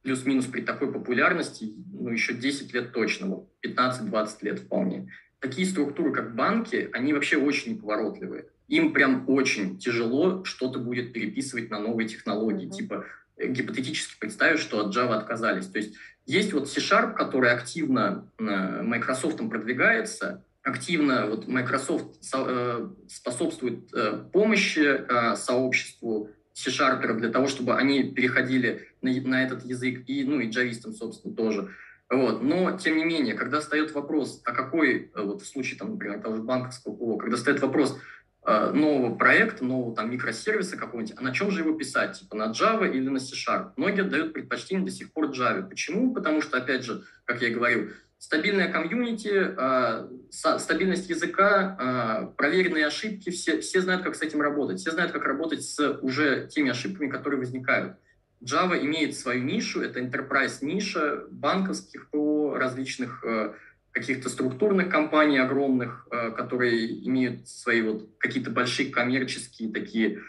плюс-минус 0.02 0.46
при 0.46 0.62
такой 0.62 0.90
популярности, 0.92 1.74
ну, 1.92 2.08
еще 2.08 2.32
10 2.32 2.72
лет 2.72 2.92
точно, 2.92 3.26
вот, 3.26 3.50
15-20 3.62 4.28
лет 4.42 4.60
вполне 4.60 5.12
такие 5.40 5.66
структуры, 5.66 6.12
как 6.12 6.34
банки, 6.34 6.88
они 6.92 7.12
вообще 7.12 7.36
очень 7.36 7.74
неповоротливые. 7.74 8.46
Им 8.68 8.92
прям 8.92 9.24
очень 9.28 9.78
тяжело 9.78 10.44
что-то 10.44 10.78
будет 10.78 11.12
переписывать 11.12 11.70
на 11.70 11.78
новые 11.78 12.08
технологии. 12.08 12.68
Mm-hmm. 12.68 12.76
Типа 12.76 13.04
э, 13.36 13.48
гипотетически 13.48 14.18
представить, 14.18 14.60
что 14.60 14.80
от 14.80 14.94
Java 14.94 15.14
отказались. 15.14 15.66
То 15.66 15.78
есть 15.78 15.94
есть 16.26 16.52
вот 16.52 16.68
C-Sharp, 16.68 17.14
который 17.14 17.50
активно 17.50 18.30
э, 18.38 18.82
Microsoft 18.82 19.38
продвигается, 19.38 20.44
активно 20.62 21.26
вот 21.26 21.48
Microsoft 21.48 22.18
э, 22.34 22.88
способствует 23.08 23.90
помощи 24.32 25.34
сообществу 25.36 26.30
C-Sharp 26.52 27.18
для 27.20 27.30
того, 27.30 27.46
чтобы 27.46 27.76
они 27.76 28.02
переходили 28.02 28.88
на, 29.00 29.12
на 29.22 29.44
этот 29.44 29.64
язык, 29.64 30.02
и, 30.08 30.24
ну, 30.24 30.40
и 30.40 30.50
джавистам, 30.50 30.92
собственно, 30.92 31.34
тоже. 31.34 31.70
Вот. 32.10 32.42
Но, 32.42 32.76
тем 32.78 32.96
не 32.96 33.04
менее, 33.04 33.34
когда 33.34 33.60
встает 33.60 33.92
вопрос, 33.92 34.40
а 34.44 34.52
какой, 34.52 35.10
э, 35.14 35.22
вот 35.22 35.42
в 35.42 35.46
случае, 35.46 35.78
там, 35.78 35.92
например, 35.92 36.20
того 36.20 36.36
же 36.36 36.42
банковского 36.42 36.94
ПО, 36.94 37.16
когда 37.18 37.36
встает 37.36 37.60
вопрос 37.60 37.98
э, 38.46 38.70
нового 38.72 39.14
проекта, 39.14 39.64
нового 39.64 39.94
там 39.94 40.10
микросервиса 40.10 40.78
какого-нибудь, 40.78 41.16
а 41.18 41.22
на 41.22 41.34
чем 41.34 41.50
же 41.50 41.60
его 41.60 41.74
писать, 41.74 42.18
типа 42.18 42.34
на 42.34 42.50
Java 42.50 42.90
или 42.90 43.08
на 43.08 43.20
C-Sharp? 43.20 43.72
Многие 43.76 44.04
дают 44.04 44.32
предпочтение 44.32 44.86
до 44.86 44.90
сих 44.90 45.12
пор 45.12 45.26
Java. 45.26 45.68
Почему? 45.68 46.14
Потому 46.14 46.40
что, 46.40 46.56
опять 46.56 46.84
же, 46.84 47.02
как 47.26 47.42
я 47.42 47.48
и 47.48 47.54
говорил, 47.54 47.90
стабильная 48.18 48.72
комьюнити, 48.72 49.54
э, 49.56 50.08
стабильность 50.30 51.10
языка, 51.10 51.76
э, 51.78 52.36
проверенные 52.36 52.86
ошибки, 52.86 53.28
все, 53.30 53.60
все 53.60 53.82
знают, 53.82 54.02
как 54.02 54.16
с 54.16 54.22
этим 54.22 54.40
работать, 54.40 54.80
все 54.80 54.92
знают, 54.92 55.12
как 55.12 55.24
работать 55.24 55.62
с 55.62 55.98
уже 56.00 56.48
теми 56.48 56.70
ошибками, 56.70 57.10
которые 57.10 57.38
возникают. 57.38 57.96
Java 58.40 58.78
имеет 58.80 59.16
свою 59.16 59.42
нишу, 59.42 59.80
это 59.80 60.00
enterprise 60.00 60.58
ниша 60.62 61.24
банковских 61.30 62.08
ПО, 62.10 62.54
различных 62.56 63.24
э, 63.24 63.54
каких-то 63.90 64.28
структурных 64.28 64.90
компаний 64.90 65.38
огромных, 65.38 66.06
э, 66.10 66.30
которые 66.30 67.04
имеют 67.08 67.48
свои 67.48 67.82
вот 67.82 68.08
какие-то 68.18 68.50
большие 68.50 68.90
коммерческие 68.90 69.72
такие, 69.72 70.20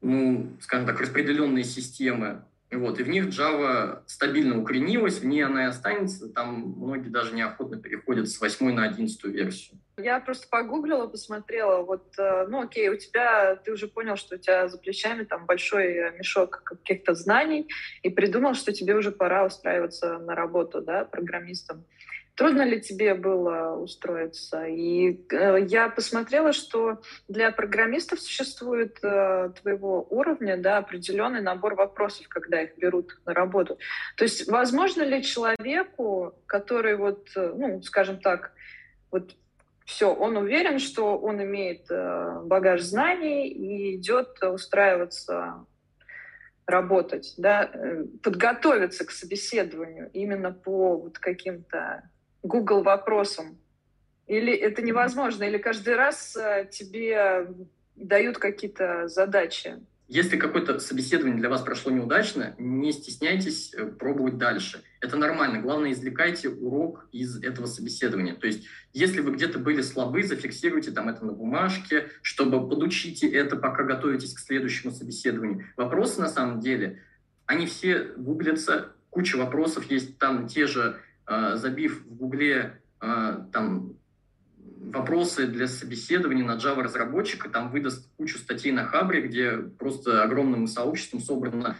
ну, 0.00 0.56
скажем 0.60 0.86
так, 0.86 1.00
распределенные 1.00 1.64
системы. 1.64 2.44
Вот, 2.72 2.98
и 2.98 3.02
в 3.02 3.08
них 3.08 3.26
Java 3.26 4.02
стабильно 4.06 4.58
укоренилась, 4.58 5.18
в 5.18 5.26
ней 5.26 5.42
она 5.42 5.64
и 5.64 5.68
останется. 5.68 6.28
Там 6.32 6.74
многие 6.78 7.10
даже 7.10 7.34
неохотно 7.34 7.78
переходят 7.78 8.28
с 8.28 8.40
8 8.40 8.72
на 8.72 8.84
11 8.84 9.24
версию. 9.24 9.78
Я 9.98 10.20
просто 10.20 10.48
погуглила, 10.48 11.06
посмотрела, 11.06 11.82
вот, 11.82 12.14
э, 12.18 12.46
ну 12.48 12.62
окей, 12.62 12.88
у 12.88 12.96
тебя, 12.96 13.56
ты 13.56 13.72
уже 13.72 13.88
понял, 13.88 14.16
что 14.16 14.36
у 14.36 14.38
тебя 14.38 14.66
за 14.68 14.78
плечами 14.78 15.24
там 15.24 15.44
большой 15.44 16.12
мешок 16.16 16.62
каких-то 16.64 17.14
знаний, 17.14 17.68
и 18.02 18.08
придумал, 18.08 18.54
что 18.54 18.72
тебе 18.72 18.94
уже 18.94 19.12
пора 19.12 19.44
устраиваться 19.44 20.18
на 20.18 20.34
работу, 20.34 20.80
да, 20.80 21.04
программистом. 21.04 21.84
Трудно 22.34 22.62
ли 22.62 22.80
тебе 22.80 23.14
было 23.14 23.76
устроиться? 23.76 24.64
И 24.64 25.20
э, 25.30 25.66
я 25.68 25.90
посмотрела, 25.90 26.54
что 26.54 27.02
для 27.28 27.50
программистов 27.52 28.20
существует 28.20 28.98
э, 29.02 29.50
твоего 29.60 30.06
уровня 30.08 30.56
да, 30.56 30.78
определенный 30.78 31.42
набор 31.42 31.74
вопросов, 31.74 32.28
когда 32.28 32.62
их 32.62 32.78
берут 32.78 33.20
на 33.26 33.34
работу. 33.34 33.78
То 34.16 34.24
есть 34.24 34.48
возможно 34.48 35.02
ли 35.02 35.22
человеку, 35.22 36.34
который 36.46 36.96
вот, 36.96 37.28
э, 37.36 37.52
ну, 37.54 37.82
скажем 37.82 38.18
так, 38.18 38.52
вот 39.10 39.36
все, 39.84 40.14
он 40.14 40.38
уверен, 40.38 40.78
что 40.78 41.18
он 41.18 41.42
имеет 41.42 41.90
э, 41.90 42.40
багаж 42.44 42.80
знаний 42.80 43.48
и 43.48 43.96
идет 43.96 44.42
устраиваться 44.42 45.66
работать, 46.66 47.34
да, 47.36 47.70
э, 47.70 48.04
подготовиться 48.22 49.04
к 49.04 49.10
собеседованию 49.10 50.10
именно 50.14 50.50
по 50.50 50.96
вот 50.96 51.18
каким-то 51.18 52.08
Google 52.42 52.82
вопросом? 52.82 53.58
Или 54.26 54.52
это 54.52 54.82
невозможно? 54.82 55.44
Или 55.44 55.58
каждый 55.58 55.94
раз 55.96 56.36
э, 56.36 56.68
тебе 56.70 57.48
дают 57.96 58.38
какие-то 58.38 59.08
задачи? 59.08 59.80
Если 60.08 60.36
какое-то 60.36 60.78
собеседование 60.78 61.38
для 61.38 61.48
вас 61.48 61.62
прошло 61.62 61.90
неудачно, 61.90 62.54
не 62.58 62.92
стесняйтесь 62.92 63.72
э, 63.72 63.86
пробовать 63.86 64.36
дальше. 64.36 64.82
Это 65.00 65.16
нормально. 65.16 65.62
Главное, 65.62 65.92
извлекайте 65.92 66.50
урок 66.50 67.08
из 67.12 67.42
этого 67.42 67.64
собеседования. 67.66 68.34
То 68.34 68.46
есть, 68.46 68.66
если 68.92 69.20
вы 69.20 69.32
где-то 69.32 69.58
были 69.58 69.80
слабы, 69.80 70.22
зафиксируйте 70.22 70.90
там 70.90 71.08
это 71.08 71.24
на 71.24 71.32
бумажке, 71.32 72.08
чтобы 72.20 72.68
подучите 72.68 73.26
это, 73.30 73.56
пока 73.56 73.84
готовитесь 73.84 74.34
к 74.34 74.40
следующему 74.40 74.92
собеседованию. 74.92 75.66
Вопросы, 75.78 76.20
на 76.20 76.28
самом 76.28 76.60
деле, 76.60 77.02
они 77.46 77.66
все 77.66 78.12
гуглятся, 78.16 78.92
куча 79.08 79.36
вопросов 79.36 79.90
есть 79.90 80.18
там 80.18 80.46
те 80.46 80.66
же 80.66 81.00
забив 81.26 82.04
в 82.04 82.14
Гугле 82.14 82.80
там 83.00 83.96
вопросы 84.92 85.46
для 85.46 85.68
собеседований 85.68 86.42
на 86.42 86.56
Java 86.56 86.82
разработчика, 86.82 87.48
там 87.48 87.70
выдаст 87.70 88.10
кучу 88.16 88.38
статей 88.38 88.72
на 88.72 88.84
Хабре, 88.84 89.22
где 89.22 89.56
просто 89.56 90.22
огромным 90.22 90.66
сообществом 90.66 91.20
собрано 91.20 91.76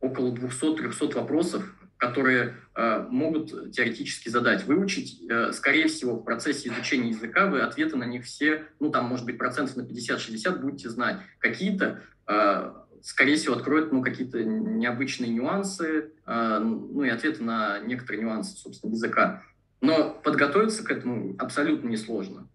около 0.00 0.34
200-300 0.34 1.14
вопросов, 1.14 1.74
которые 1.96 2.56
э, 2.74 3.06
могут 3.10 3.72
теоретически 3.72 4.28
задать, 4.28 4.64
выучить. 4.64 5.20
Э, 5.28 5.52
скорее 5.52 5.88
всего, 5.88 6.16
в 6.16 6.24
процессе 6.24 6.68
изучения 6.68 7.10
языка 7.10 7.46
вы 7.46 7.60
ответы 7.60 7.96
на 7.96 8.04
них 8.04 8.24
все, 8.24 8.66
ну 8.80 8.90
там, 8.90 9.06
может 9.06 9.24
быть, 9.24 9.38
процентов 9.38 9.76
на 9.76 9.82
50-60 9.82 10.58
будете 10.58 10.90
знать. 10.90 11.20
Какие-то, 11.38 12.02
э, 12.28 12.72
скорее 13.06 13.36
всего, 13.36 13.54
откроют 13.54 13.92
ну, 13.92 14.02
какие-то 14.02 14.42
необычные 14.42 15.30
нюансы, 15.30 16.10
э, 16.26 16.58
ну 16.58 17.04
и 17.04 17.08
ответы 17.08 17.44
на 17.44 17.78
некоторые 17.78 18.24
нюансы, 18.24 18.56
собственно, 18.56 18.90
языка. 18.90 19.44
Но 19.80 20.10
подготовиться 20.10 20.82
к 20.82 20.90
этому 20.90 21.36
абсолютно 21.38 21.88
несложно. 21.88 22.48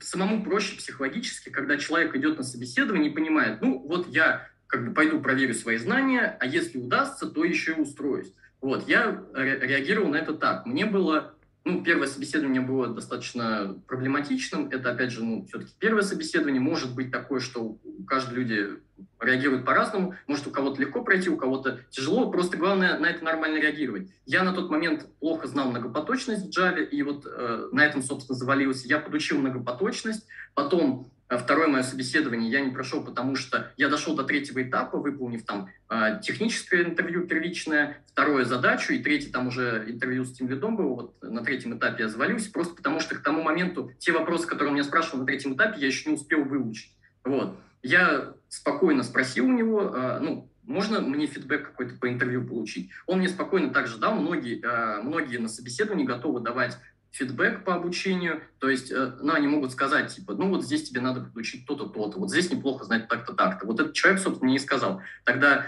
Самому 0.00 0.42
проще 0.42 0.78
психологически, 0.78 1.50
когда 1.50 1.76
человек 1.76 2.16
идет 2.16 2.38
на 2.38 2.44
собеседование 2.44 3.10
и 3.10 3.14
понимает, 3.14 3.60
ну 3.60 3.78
вот 3.78 4.08
я 4.08 4.48
как 4.68 4.86
бы 4.88 4.94
пойду 4.94 5.20
проверю 5.20 5.52
свои 5.52 5.76
знания, 5.76 6.34
а 6.40 6.46
если 6.46 6.78
удастся, 6.78 7.26
то 7.26 7.44
еще 7.44 7.72
и 7.72 7.80
устроюсь. 7.80 8.32
Вот, 8.62 8.88
я 8.88 9.22
реагировал 9.34 10.08
на 10.08 10.16
это 10.16 10.32
так. 10.32 10.64
Мне 10.64 10.86
было, 10.86 11.34
ну, 11.64 11.84
первое 11.84 12.08
собеседование 12.08 12.62
было 12.62 12.86
достаточно 12.86 13.78
проблематичным. 13.86 14.68
Это, 14.68 14.92
опять 14.92 15.12
же, 15.12 15.22
ну, 15.22 15.44
все-таки 15.46 15.72
первое 15.78 16.02
собеседование. 16.02 16.60
Может 16.60 16.94
быть 16.94 17.10
такое, 17.10 17.40
что 17.40 17.78
у 17.82 18.04
каждого 18.04 18.36
люди 18.36 18.78
реагируют 19.20 19.64
по-разному. 19.64 20.14
Может, 20.26 20.46
у 20.46 20.50
кого-то 20.50 20.80
легко 20.80 21.02
пройти, 21.02 21.28
у 21.28 21.36
кого-то 21.36 21.80
тяжело. 21.90 22.30
Просто 22.30 22.56
главное 22.56 22.98
на 22.98 23.06
это 23.06 23.24
нормально 23.24 23.58
реагировать. 23.58 24.08
Я 24.26 24.42
на 24.42 24.52
тот 24.52 24.70
момент 24.70 25.06
плохо 25.20 25.46
знал 25.46 25.70
многопоточность 25.70 26.46
в 26.46 26.58
Java, 26.58 26.82
и 26.82 27.02
вот 27.02 27.26
э, 27.26 27.68
на 27.72 27.84
этом, 27.84 28.02
собственно, 28.02 28.36
завалился. 28.36 28.88
Я 28.88 28.98
подучил 28.98 29.38
многопоточность, 29.38 30.26
потом 30.54 31.10
а 31.30 31.38
второе 31.38 31.68
мое 31.68 31.84
собеседование 31.84 32.50
я 32.50 32.60
не 32.60 32.72
прошел, 32.72 33.04
потому 33.04 33.36
что 33.36 33.72
я 33.76 33.88
дошел 33.88 34.16
до 34.16 34.24
третьего 34.24 34.64
этапа, 34.64 34.98
выполнив 34.98 35.44
там 35.44 35.70
а, 35.88 36.16
техническое 36.16 36.82
интервью 36.82 37.24
первичное, 37.24 38.02
второе 38.08 38.44
задачу, 38.44 38.92
и 38.92 38.98
третий 38.98 39.30
там 39.30 39.46
уже 39.46 39.84
интервью 39.86 40.24
с 40.24 40.32
тем 40.32 40.48
лидом 40.48 40.76
был. 40.76 40.96
Вот 40.96 41.22
на 41.22 41.44
третьем 41.44 41.78
этапе 41.78 42.02
я 42.02 42.08
завалился, 42.08 42.50
просто 42.50 42.74
потому 42.74 42.98
что 42.98 43.14
к 43.14 43.22
тому 43.22 43.44
моменту 43.44 43.92
те 44.00 44.10
вопросы, 44.10 44.48
которые 44.48 44.74
меня 44.74 44.82
спрашивал 44.82 45.20
на 45.20 45.26
третьем 45.26 45.54
этапе, 45.54 45.80
я 45.80 45.86
еще 45.86 46.10
не 46.10 46.16
успел 46.16 46.42
выучить. 46.42 46.96
Вот. 47.22 47.56
Я 47.82 48.34
спокойно 48.48 49.02
спросил 49.02 49.46
у 49.46 49.52
него, 49.52 49.92
а, 49.94 50.20
ну, 50.20 50.50
можно 50.62 51.00
мне 51.00 51.26
фидбэк 51.26 51.64
какой-то 51.70 51.94
по 51.98 52.08
интервью 52.08 52.46
получить? 52.46 52.90
Он 53.06 53.18
мне 53.18 53.28
спокойно 53.28 53.70
также 53.72 53.98
дал, 53.98 54.14
многие, 54.14 54.62
многие 55.02 55.38
на 55.38 55.48
собеседовании 55.48 56.04
готовы 56.04 56.40
давать 56.40 56.78
фидбэк 57.10 57.64
по 57.64 57.74
обучению, 57.74 58.42
то 58.58 58.68
есть, 58.68 58.92
э, 58.92 59.16
ну, 59.20 59.32
они 59.32 59.48
могут 59.48 59.72
сказать, 59.72 60.14
типа, 60.14 60.34
ну, 60.34 60.48
вот 60.48 60.64
здесь 60.64 60.88
тебе 60.88 61.00
надо 61.00 61.22
подучить 61.22 61.66
то-то, 61.66 61.86
то-то, 61.86 62.18
вот 62.18 62.30
здесь 62.30 62.50
неплохо 62.50 62.84
знать 62.84 63.08
так-то, 63.08 63.32
так-то. 63.32 63.66
Вот 63.66 63.80
этот 63.80 63.94
человек, 63.94 64.22
собственно, 64.22 64.46
мне 64.46 64.56
и 64.56 64.60
сказал. 64.60 65.02
Тогда 65.24 65.66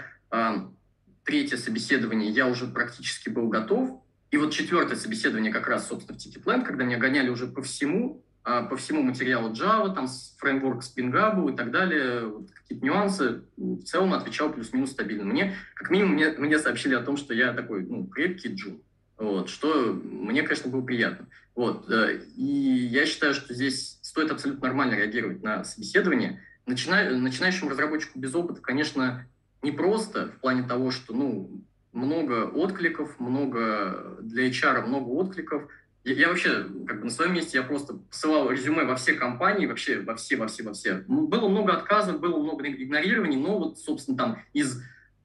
третье 1.25 1.57
собеседование 1.57 2.31
я 2.31 2.47
уже 2.47 2.65
практически 2.65 3.29
был 3.29 3.49
готов, 3.49 4.01
и 4.31 4.37
вот 4.37 4.51
четвертое 4.51 4.95
собеседование 4.95 5.51
как 5.51 5.67
раз, 5.67 5.87
собственно, 5.87 6.17
в 6.17 6.21
Tiki 6.21 6.41
когда 6.63 6.83
меня 6.83 6.97
гоняли 6.97 7.29
уже 7.29 7.45
по 7.45 7.61
всему, 7.61 8.23
по 8.43 8.75
всему 8.75 9.01
материалу 9.01 9.53
Java, 9.53 9.93
там, 9.93 10.07
фреймворк 10.37 10.83
Spring 10.83 11.53
и 11.53 11.55
так 11.55 11.71
далее, 11.71 12.27
вот, 12.27 12.51
какие-то 12.51 12.85
нюансы, 12.85 13.43
в 13.55 13.83
целом 13.83 14.13
отвечал 14.13 14.51
плюс-минус 14.51 14.91
стабильно. 14.91 15.23
Мне, 15.23 15.55
как 15.75 15.89
минимум, 15.89 16.13
мне, 16.13 16.29
мне 16.31 16.59
сообщили 16.59 16.93
о 16.93 17.01
том, 17.01 17.15
что 17.15 17.33
я 17.33 17.53
такой, 17.53 17.85
ну, 17.85 18.05
крепкий 18.05 18.49
джун. 18.53 18.81
Вот, 19.17 19.49
что 19.49 19.93
мне, 19.93 20.43
конечно, 20.43 20.69
было 20.69 20.81
приятно. 20.81 21.27
Вот, 21.55 21.89
э, 21.89 22.21
и 22.35 22.43
я 22.43 23.05
считаю, 23.05 23.33
что 23.33 23.53
здесь 23.53 23.99
стоит 24.01 24.31
абсолютно 24.31 24.67
нормально 24.67 24.95
реагировать 24.95 25.43
на 25.43 25.63
собеседование. 25.63 26.41
Начина... 26.65 27.09
Начинающему 27.11 27.69
разработчику 27.69 28.19
без 28.19 28.33
опыта, 28.35 28.61
конечно, 28.61 29.25
непросто 29.61 30.27
в 30.35 30.41
плане 30.41 30.63
того, 30.63 30.91
что 30.91 31.13
ну, 31.13 31.63
много 31.93 32.47
откликов, 32.47 33.19
много 33.19 34.17
для 34.21 34.49
HR 34.49 34.85
много 34.85 35.09
откликов. 35.09 35.67
Я, 36.03 36.13
я 36.13 36.27
вообще, 36.29 36.65
как 36.87 36.99
бы 36.99 37.05
на 37.05 37.09
своем 37.09 37.33
месте, 37.33 37.57
я 37.57 37.63
просто 37.63 37.93
посылал 37.93 38.49
резюме 38.49 38.83
во 38.83 38.95
все 38.95 39.13
компании, 39.13 39.65
вообще 39.65 39.99
во 39.99 40.15
все, 40.15 40.35
во 40.35 40.47
все, 40.47 40.63
во 40.63 40.73
все. 40.73 41.03
Было 41.07 41.47
много 41.47 41.73
отказов, 41.73 42.19
было 42.19 42.37
много 42.41 42.67
игнорирований, 42.67 43.37
но 43.37 43.57
вот, 43.57 43.79
собственно, 43.79 44.17
там 44.17 44.39
из 44.53 44.81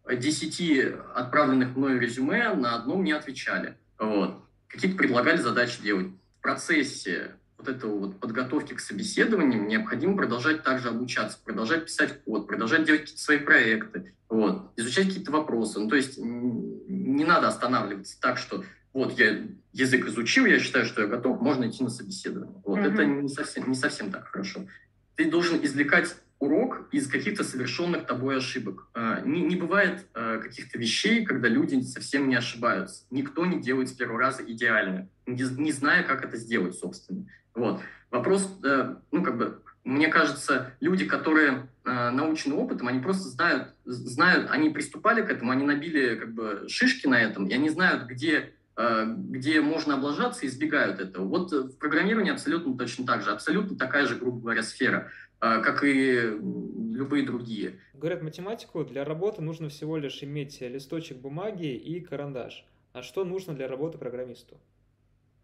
10 0.08 0.94
отправленных 1.14 1.76
мной 1.76 1.98
резюме 1.98 2.54
на 2.54 2.76
одном 2.76 3.04
не 3.04 3.12
отвечали. 3.12 3.76
Вот. 3.98 4.44
Какие-то 4.68 4.96
предлагали 4.96 5.38
задачи 5.38 5.82
делать. 5.82 6.08
В 6.38 6.42
процессе 6.42 7.32
вот 7.58 7.68
этого 7.68 7.98
вот 7.98 8.20
подготовки 8.20 8.74
к 8.74 8.80
собеседованию 8.80 9.66
необходимо 9.66 10.16
продолжать 10.16 10.62
также 10.62 10.88
обучаться, 10.88 11.38
продолжать 11.44 11.86
писать 11.86 12.22
код, 12.22 12.46
продолжать 12.46 12.84
делать 12.84 13.02
какие-то 13.02 13.22
свои 13.22 13.38
проекты, 13.38 14.14
вот, 14.28 14.70
изучать 14.76 15.08
какие-то 15.08 15.32
вопросы. 15.32 15.80
Ну, 15.80 15.88
то 15.88 15.96
есть 15.96 16.18
не 16.18 17.24
надо 17.24 17.48
останавливаться 17.48 18.20
так, 18.20 18.38
что 18.38 18.62
вот 18.98 19.18
я 19.18 19.46
язык 19.72 20.06
изучил, 20.08 20.44
я 20.44 20.58
считаю, 20.58 20.84
что 20.84 21.02
я 21.02 21.06
готов, 21.06 21.40
можно 21.40 21.68
идти 21.68 21.84
на 21.84 21.90
собеседование. 21.90 22.60
Вот, 22.64 22.78
mm-hmm. 22.78 22.92
это 22.92 23.04
не 23.04 23.28
совсем, 23.28 23.68
не 23.68 23.76
совсем 23.76 24.10
так 24.10 24.26
хорошо. 24.28 24.66
Ты 25.14 25.30
должен 25.30 25.64
извлекать 25.64 26.16
урок 26.38 26.88
из 26.92 27.08
каких-то 27.08 27.44
совершенных 27.44 28.06
тобой 28.06 28.38
ошибок. 28.38 28.88
А, 28.94 29.20
не, 29.20 29.40
не 29.42 29.56
бывает 29.56 30.06
а, 30.14 30.38
каких-то 30.38 30.78
вещей, 30.78 31.24
когда 31.24 31.48
люди 31.48 31.80
совсем 31.82 32.28
не 32.28 32.36
ошибаются. 32.36 33.04
Никто 33.10 33.46
не 33.46 33.60
делает 33.60 33.88
с 33.88 33.92
первого 33.92 34.18
раза 34.18 34.42
идеально, 34.44 35.08
не, 35.26 35.42
не 35.60 35.72
зная, 35.72 36.02
как 36.02 36.24
это 36.24 36.36
сделать, 36.36 36.74
собственно. 36.74 37.26
Вот. 37.54 37.80
Вопрос, 38.10 38.48
э, 38.64 38.94
ну, 39.10 39.22
как 39.22 39.36
бы, 39.36 39.62
мне 39.84 40.08
кажется, 40.08 40.72
люди, 40.80 41.04
которые 41.04 41.68
э, 41.84 42.10
научены 42.10 42.54
опытом, 42.54 42.88
они 42.88 43.00
просто 43.00 43.28
знают, 43.28 43.74
знают, 43.84 44.50
они 44.50 44.70
приступали 44.70 45.22
к 45.22 45.30
этому, 45.30 45.50
они 45.50 45.64
набили 45.64 46.14
как 46.14 46.32
бы 46.32 46.66
шишки 46.68 47.06
на 47.06 47.20
этом, 47.20 47.46
и 47.48 47.54
они 47.54 47.68
знают, 47.68 48.08
где 48.08 48.54
где 48.78 49.60
можно 49.60 49.94
облажаться, 49.94 50.46
избегают 50.46 51.00
этого. 51.00 51.26
Вот 51.26 51.50
в 51.50 51.76
программировании 51.78 52.30
абсолютно 52.30 52.78
точно 52.78 53.06
так 53.06 53.22
же, 53.22 53.32
абсолютно 53.32 53.76
такая 53.76 54.06
же, 54.06 54.14
грубо 54.14 54.40
говоря, 54.40 54.62
сфера. 54.62 55.10
А, 55.40 55.60
как 55.60 55.84
и 55.84 56.14
любые 56.14 57.24
другие. 57.24 57.78
Говорят, 57.94 58.22
математику 58.22 58.84
для 58.84 59.04
работы 59.04 59.40
нужно 59.40 59.68
всего 59.68 59.96
лишь 59.96 60.22
иметь 60.24 60.60
листочек 60.60 61.18
бумаги 61.18 61.76
и 61.76 62.00
карандаш. 62.00 62.66
А 62.92 63.02
что 63.02 63.24
нужно 63.24 63.54
для 63.54 63.68
работы 63.68 63.98
программисту? 63.98 64.60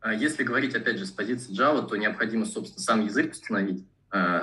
А 0.01 0.13
если 0.13 0.43
говорить, 0.43 0.75
опять 0.75 0.99
же, 0.99 1.07
с 1.07 1.13
позиции 1.13 1.57
Java, 1.57 1.87
то 1.87 1.97
необходимо, 1.97 2.45
собственно, 2.45 2.83
сам 2.83 3.05
язык 3.05 3.33
установить, 3.33 3.87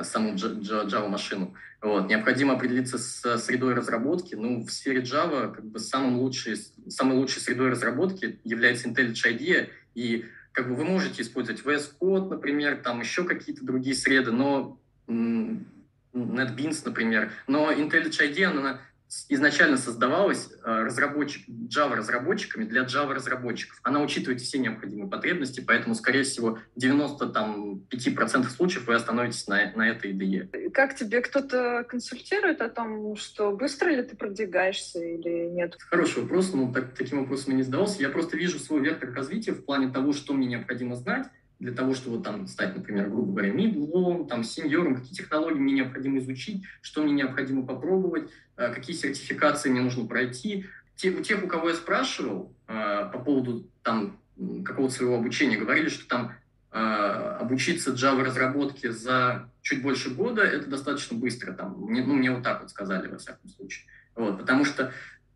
саму 0.04 0.34
Java-машину. 0.34 1.54
Вот. 1.82 2.08
Необходимо 2.10 2.54
определиться 2.54 2.98
с 2.98 3.40
средой 3.40 3.74
разработки. 3.74 4.36
Ну, 4.36 4.64
в 4.64 4.72
сфере 4.72 5.02
Java 5.02 5.52
как 5.54 5.66
бы 5.66 5.80
самым 5.80 6.18
лучшей, 6.18 6.56
самой 6.90 7.18
лучшей 7.18 7.42
средой 7.42 7.70
разработки 7.70 8.40
является 8.44 8.88
IntelliJ 8.88 9.38
IDEA, 9.38 9.70
и 9.96 10.26
как 10.52 10.68
бы 10.68 10.76
вы 10.76 10.84
можете 10.84 11.22
использовать 11.22 11.62
VS 11.64 11.94
Code, 12.00 12.30
например, 12.30 12.82
там 12.84 13.00
еще 13.00 13.24
какие-то 13.24 13.66
другие 13.66 13.96
среды, 13.96 14.32
но 14.32 14.80
NetBeans, 15.08 16.82
например. 16.86 17.32
Но 17.48 17.72
IntelliJ 17.72 18.32
IDEA, 18.32 18.46
она 18.46 18.82
изначально 19.30 19.78
создавалась 19.78 20.50
э, 20.64 20.84
разработчик, 20.84 21.48
Java 21.48 21.96
разработчиками 21.96 22.64
для 22.64 22.84
Java 22.84 23.14
разработчиков. 23.14 23.80
Она 23.84 24.02
учитывает 24.02 24.42
все 24.42 24.58
необходимые 24.60 25.10
потребности, 25.10 25.62
поэтому, 25.66 25.96
скорее 25.96 26.24
всего, 26.24 26.60
95% 26.80 28.50
случаев 28.50 28.88
вы 28.88 28.96
остановитесь 28.96 29.48
на, 29.48 29.72
на 29.76 29.90
этой 29.90 30.14
IDE. 30.14 30.70
Как 30.72 30.96
тебе 30.96 31.22
кто-то 31.22 31.86
консультирует 31.88 32.62
о 32.62 32.70
том, 32.70 33.16
что 33.16 33.52
быстро 33.52 33.90
ли 33.90 34.04
ты 34.04 34.16
продвигаешься 34.16 35.00
или 35.00 35.50
нет? 35.50 35.76
Хороший 35.90 36.24
вопрос, 36.24 36.54
но 36.54 36.72
так, 36.72 36.94
таким 36.94 37.20
вопросом 37.22 37.52
я 37.52 37.58
не 37.58 37.64
задавался. 37.64 38.02
Я 38.02 38.10
просто 38.10 38.38
вижу 38.38 38.60
свой 38.60 38.82
вектор 38.82 39.14
развития 39.14 39.52
в 39.52 39.66
плане 39.66 39.92
того, 39.92 40.14
что 40.14 40.34
мне 40.34 40.48
необходимо 40.48 40.96
знать, 40.96 41.28
для 41.62 41.72
того, 41.74 41.94
чтобы 41.94 42.24
там 42.24 42.48
стать, 42.48 42.76
например, 42.76 43.08
грубо 43.08 43.34
говоря, 43.34 43.54
мидлом, 43.54 44.28
там, 44.28 44.44
сеньором, 44.44 44.96
какие 44.96 45.14
технологии 45.14 45.60
мне 45.60 45.74
необходимо 45.74 46.18
изучить, 46.18 46.64
что 46.82 47.04
мне 47.04 47.14
необходимо 47.14 47.68
попробовать, 47.68 48.32
э, 48.58 48.74
какие 48.74 48.96
сертификации 48.96 49.70
мне 49.70 49.82
нужно 49.82 50.08
пройти. 50.08 50.66
Те, 50.96 51.12
у 51.12 51.22
тех, 51.22 51.44
у 51.44 51.48
кого 51.48 51.70
я 51.70 51.76
спрашивал 51.76 52.52
э, 52.68 53.10
по 53.14 53.20
поводу 53.20 53.70
там 53.84 54.20
какого-то 54.66 54.96
своего 54.96 55.18
обучения, 55.18 55.56
говорили, 55.56 55.90
что 55.90 56.08
там 56.08 56.34
э, 56.72 56.78
обучиться 56.80 57.92
Java 57.92 58.24
разработке 58.24 58.92
за 58.92 59.48
чуть 59.62 59.84
больше 59.84 60.10
года 60.10 60.42
это 60.42 60.68
достаточно 60.68 61.16
быстро. 61.16 61.54
Там, 61.54 61.80
мне, 61.80 62.04
ну, 62.04 62.16
мне 62.16 62.32
вот 62.32 62.42
так 62.42 62.62
вот 62.62 62.72
сказали, 62.72 63.08
во 63.08 63.20
всяком 63.20 63.48
случае. 63.50 63.86
Вот, 64.16 64.40
потому 64.40 64.66
что 64.66 64.94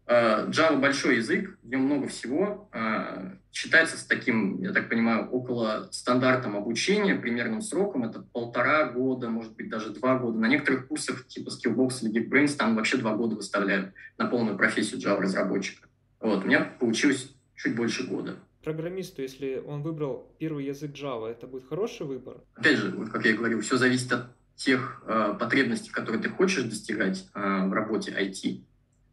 Java 0.07 0.79
большой 0.79 1.17
язык, 1.17 1.57
в 1.63 1.67
нем 1.67 1.81
много 1.81 2.07
всего. 2.07 2.69
Э, 2.73 3.31
считается 3.51 3.97
с 3.97 4.03
таким, 4.03 4.61
я 4.61 4.71
так 4.71 4.89
понимаю, 4.89 5.29
около 5.29 5.87
стандартом 5.91 6.55
обучения, 6.55 7.15
примерным 7.15 7.61
сроком. 7.61 8.03
Это 8.03 8.19
полтора 8.21 8.91
года, 8.91 9.29
может 9.29 9.55
быть, 9.55 9.69
даже 9.69 9.91
два 9.91 10.19
года. 10.19 10.37
На 10.37 10.47
некоторых 10.47 10.87
курсах 10.87 11.25
типа 11.27 11.49
Skillbox 11.49 12.03
или 12.03 12.21
Geekbrains 12.21 12.55
там 12.55 12.75
вообще 12.75 12.97
два 12.97 13.15
года 13.15 13.35
выставляют 13.35 13.93
на 14.17 14.27
полную 14.27 14.57
профессию 14.57 14.99
Java 14.99 15.21
разработчика. 15.21 15.87
Вот, 16.19 16.43
у 16.43 16.47
меня 16.47 16.71
получилось 16.79 17.33
чуть 17.55 17.75
больше 17.75 18.05
года. 18.05 18.35
программисту, 18.63 19.21
если 19.21 19.63
он 19.65 19.81
выбрал 19.81 20.31
первый 20.37 20.65
язык 20.65 20.91
Java, 20.91 21.29
это 21.29 21.47
будет 21.47 21.67
хороший 21.67 22.05
выбор? 22.05 22.37
Опять 22.55 22.77
же, 22.77 22.91
вот 22.91 23.09
как 23.09 23.25
я 23.25 23.33
говорил, 23.33 23.61
все 23.61 23.77
зависит 23.77 24.11
от 24.11 24.27
тех 24.55 25.03
э, 25.05 25.35
потребностей, 25.39 25.91
которые 25.91 26.21
ты 26.21 26.29
хочешь 26.29 26.63
достигать 26.63 27.27
э, 27.33 27.67
в 27.67 27.73
работе 27.73 28.11
IT. 28.11 28.61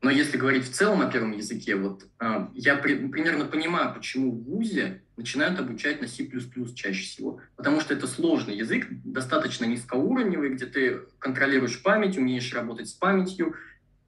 Но 0.03 0.11
если 0.11 0.37
говорить 0.37 0.65
в 0.65 0.73
целом 0.73 1.01
о 1.01 1.11
первом 1.11 1.31
языке, 1.31 1.77
вот 1.77 2.03
э, 2.19 2.47
я 2.55 2.75
при, 2.75 3.07
примерно 3.07 3.45
понимаю, 3.45 3.95
почему 3.95 4.33
в 4.33 4.43
ВУЗе 4.43 5.01
начинают 5.17 5.61
обучать 5.61 6.01
на 6.01 6.09
C++ 6.09 6.29
чаще 6.75 7.05
всего. 7.05 7.41
Потому 7.55 7.81
что 7.81 7.95
это 7.95 8.09
сложный 8.09 8.57
язык, 8.57 8.89
достаточно 8.91 9.65
низкоуровневый, 9.65 10.51
где 10.51 10.67
ты 10.67 11.03
контролируешь 11.21 11.81
память, 11.85 12.19
умеешь 12.19 12.53
работать 12.53 12.89
с 12.89 12.95
памятью. 12.95 13.55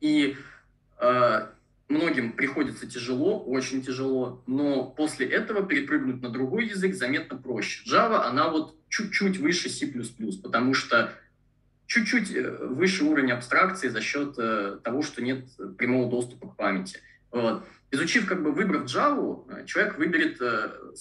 И 0.00 0.37
э, 1.00 1.46
многим 1.88 2.33
приходится 2.33 2.88
тяжело, 2.88 3.40
очень 3.44 3.80
тяжело, 3.80 4.42
но 4.48 4.85
после 4.85 5.26
этого 5.26 5.64
перепрыгнуть 5.64 6.20
на 6.20 6.28
другой 6.28 6.66
язык 6.66 6.96
заметно 6.96 7.37
проще. 7.37 7.88
Java, 7.88 8.24
она 8.24 8.48
вот 8.48 8.76
чуть-чуть 8.88 9.38
выше 9.38 9.68
C++, 9.68 9.87
потому 10.42 10.74
что 10.74 11.12
чуть-чуть 11.86 12.34
э, 12.34 12.66
выше 12.66 13.04
уровень 13.04 13.32
абстракции 13.32 13.88
за 13.88 14.00
счет 14.00 14.34
э, 14.38 14.78
того, 14.82 15.02
что 15.02 15.22
нет 15.22 15.46
прямого 15.76 16.10
доступа 16.10 16.48
к 16.48 16.56
памяти. 16.56 16.98
Вот. 17.30 17.64
Изучив, 17.90 18.26
как 18.26 18.42
бы 18.42 18.52
выбрав 18.52 18.84
Java, 18.84 19.44
э, 19.50 19.66
человек 19.66 19.98
выберет, 19.98 20.40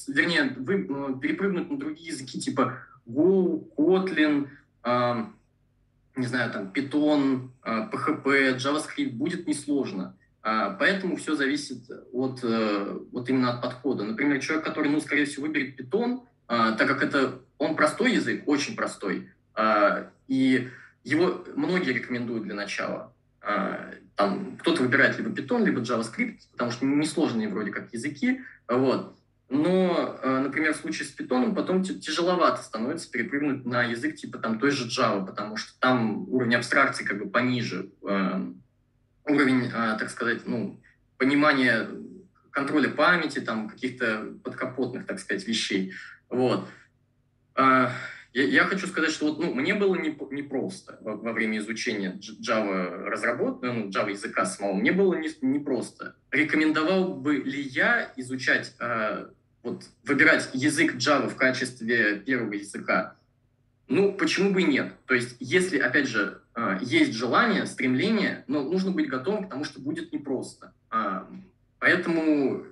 вернее, 0.07 0.53
вы, 0.57 1.19
перепрыгнуть 1.19 1.69
на 1.69 1.77
другие 1.77 2.09
языки 2.09 2.39
типа 2.39 2.79
Go, 3.07 3.67
Kotlin, 3.75 4.47
э, 4.83 5.25
не 6.15 6.25
знаю, 6.27 6.51
там, 6.51 6.71
Python, 6.71 7.49
э, 7.63 7.89
PHP, 7.91 8.57
JavaScript 8.57 9.11
будет 9.11 9.47
несложно. 9.47 10.15
Э, 10.43 10.75
поэтому 10.77 11.15
все 11.15 11.35
зависит 11.35 11.89
от, 12.11 12.43
э, 12.43 12.97
вот 13.11 13.29
именно 13.29 13.53
от 13.53 13.61
подхода. 13.61 14.03
Например, 14.03 14.39
человек, 14.39 14.65
который, 14.65 14.89
ну, 14.89 14.99
скорее 14.99 15.25
всего, 15.25 15.47
выберет 15.47 15.79
Python, 15.79 16.21
э, 16.47 16.75
так 16.77 16.87
как 16.87 17.03
это 17.03 17.39
он 17.57 17.75
простой 17.75 18.13
язык, 18.13 18.43
очень 18.45 18.75
простой, 18.75 19.29
и 20.27 20.69
его 21.03 21.43
многие 21.55 21.91
рекомендуют 21.91 22.43
для 22.43 22.55
начала. 22.55 23.13
А, 23.41 23.91
там 24.15 24.57
кто-то 24.57 24.83
выбирает 24.83 25.17
либо 25.17 25.29
Python, 25.29 25.65
либо 25.65 25.81
JavaScript, 25.81 26.39
потому 26.53 26.71
что 26.71 26.85
несложные 26.85 27.49
вроде 27.49 27.71
как 27.71 27.93
языки. 27.93 28.41
Вот. 28.67 29.17
Но, 29.49 30.17
а, 30.23 30.39
например, 30.39 30.73
в 30.73 30.77
случае 30.77 31.07
с 31.07 31.15
Python 31.15 31.53
потом 31.53 31.83
тяжеловато 31.83 32.63
становится 32.63 33.11
перепрыгнуть 33.11 33.65
на 33.65 33.83
язык 33.83 34.15
типа 34.15 34.37
там 34.37 34.59
той 34.59 34.71
же 34.71 34.87
Java, 34.87 35.25
потому 35.25 35.57
что 35.57 35.77
там 35.79 36.27
уровень 36.29 36.55
абстракции 36.55 37.03
как 37.03 37.19
бы 37.19 37.29
пониже, 37.29 37.89
а, 38.07 38.41
уровень, 39.25 39.69
так 39.71 40.09
сказать, 40.09 40.45
ну, 40.45 40.81
понимания 41.17 41.87
контроля 42.51 42.89
памяти, 42.89 43.39
там 43.39 43.69
каких-то 43.69 44.33
подкапотных, 44.43 45.05
так 45.05 45.19
сказать, 45.19 45.47
вещей. 45.47 45.93
Вот. 46.29 46.67
Я, 48.33 48.43
я 48.45 48.63
хочу 48.65 48.87
сказать, 48.87 49.11
что 49.11 49.27
вот, 49.27 49.39
ну, 49.39 49.53
мне 49.53 49.75
было 49.75 49.95
непросто 49.95 50.33
не, 50.33 50.41
не 50.41 50.47
просто 50.47 50.97
во, 51.01 51.15
во 51.15 51.33
время 51.33 51.59
изучения 51.59 52.19
Java 52.41 53.05
разработки, 53.05 53.65
ну, 53.65 53.89
Java 53.89 54.09
языка 54.09 54.45
самого, 54.45 54.73
мне 54.73 54.91
было 54.91 55.13
непросто. 55.13 55.45
Не, 55.45 55.53
не 55.53 55.59
просто. 55.59 56.15
Рекомендовал 56.31 57.13
бы 57.13 57.35
ли 57.35 57.61
я 57.61 58.11
изучать, 58.17 58.75
э, 58.79 59.27
вот, 59.61 59.83
выбирать 60.03 60.49
язык 60.53 60.95
Java 60.95 61.29
в 61.29 61.35
качестве 61.35 62.19
первого 62.21 62.53
языка? 62.53 63.17
Ну, 63.87 64.13
почему 64.13 64.51
бы 64.51 64.63
и 64.63 64.65
нет? 64.65 64.93
То 65.05 65.13
есть, 65.13 65.35
если, 65.39 65.77
опять 65.77 66.07
же, 66.07 66.41
э, 66.55 66.79
есть 66.81 67.13
желание, 67.13 67.67
стремление, 67.67 68.45
но 68.47 68.63
нужно 68.63 68.89
быть 68.89 69.09
готовым, 69.09 69.43
потому 69.43 69.63
что 69.63 69.79
будет 69.79 70.11
непросто. 70.11 70.73
Э, 70.91 71.21
поэтому, 71.77 72.65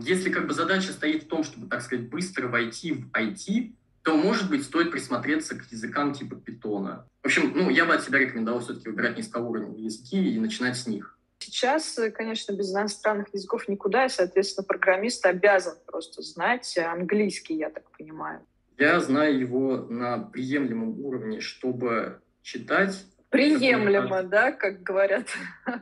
если 0.00 0.30
как 0.30 0.46
бы 0.46 0.54
задача 0.54 0.92
стоит 0.92 1.24
в 1.24 1.28
том, 1.28 1.44
чтобы, 1.44 1.66
так 1.68 1.82
сказать, 1.82 2.08
быстро 2.08 2.48
войти 2.48 2.92
в 2.92 3.10
IT, 3.10 3.74
то, 4.02 4.16
может 4.16 4.50
быть, 4.50 4.64
стоит 4.64 4.90
присмотреться 4.90 5.56
к 5.56 5.70
языкам 5.70 6.12
типа 6.12 6.36
питона. 6.36 7.06
В 7.22 7.26
общем, 7.26 7.52
ну, 7.54 7.70
я 7.70 7.84
бы 7.84 7.94
от 7.94 8.02
себя 8.02 8.18
рекомендовал 8.18 8.60
все-таки 8.60 8.88
выбирать 8.88 9.16
низкоуровневые 9.16 9.84
языки 9.84 10.34
и 10.34 10.38
начинать 10.40 10.76
с 10.76 10.86
них. 10.86 11.18
Сейчас, 11.38 11.98
конечно, 12.14 12.52
без 12.52 12.72
иностранных 12.72 13.32
языков 13.32 13.68
никуда, 13.68 14.06
и, 14.06 14.08
соответственно, 14.08 14.64
программист 14.64 15.24
обязан 15.26 15.74
просто 15.86 16.22
знать 16.22 16.76
английский, 16.78 17.54
я 17.54 17.70
так 17.70 17.90
понимаю. 17.96 18.40
Я 18.78 19.00
знаю 19.00 19.38
его 19.38 19.76
на 19.76 20.18
приемлемом 20.18 21.00
уровне, 21.00 21.40
чтобы 21.40 22.20
читать. 22.42 23.04
Приемлемо, 23.30 24.22
да, 24.22 24.52
как 24.52 24.82
говорят. 24.82 25.28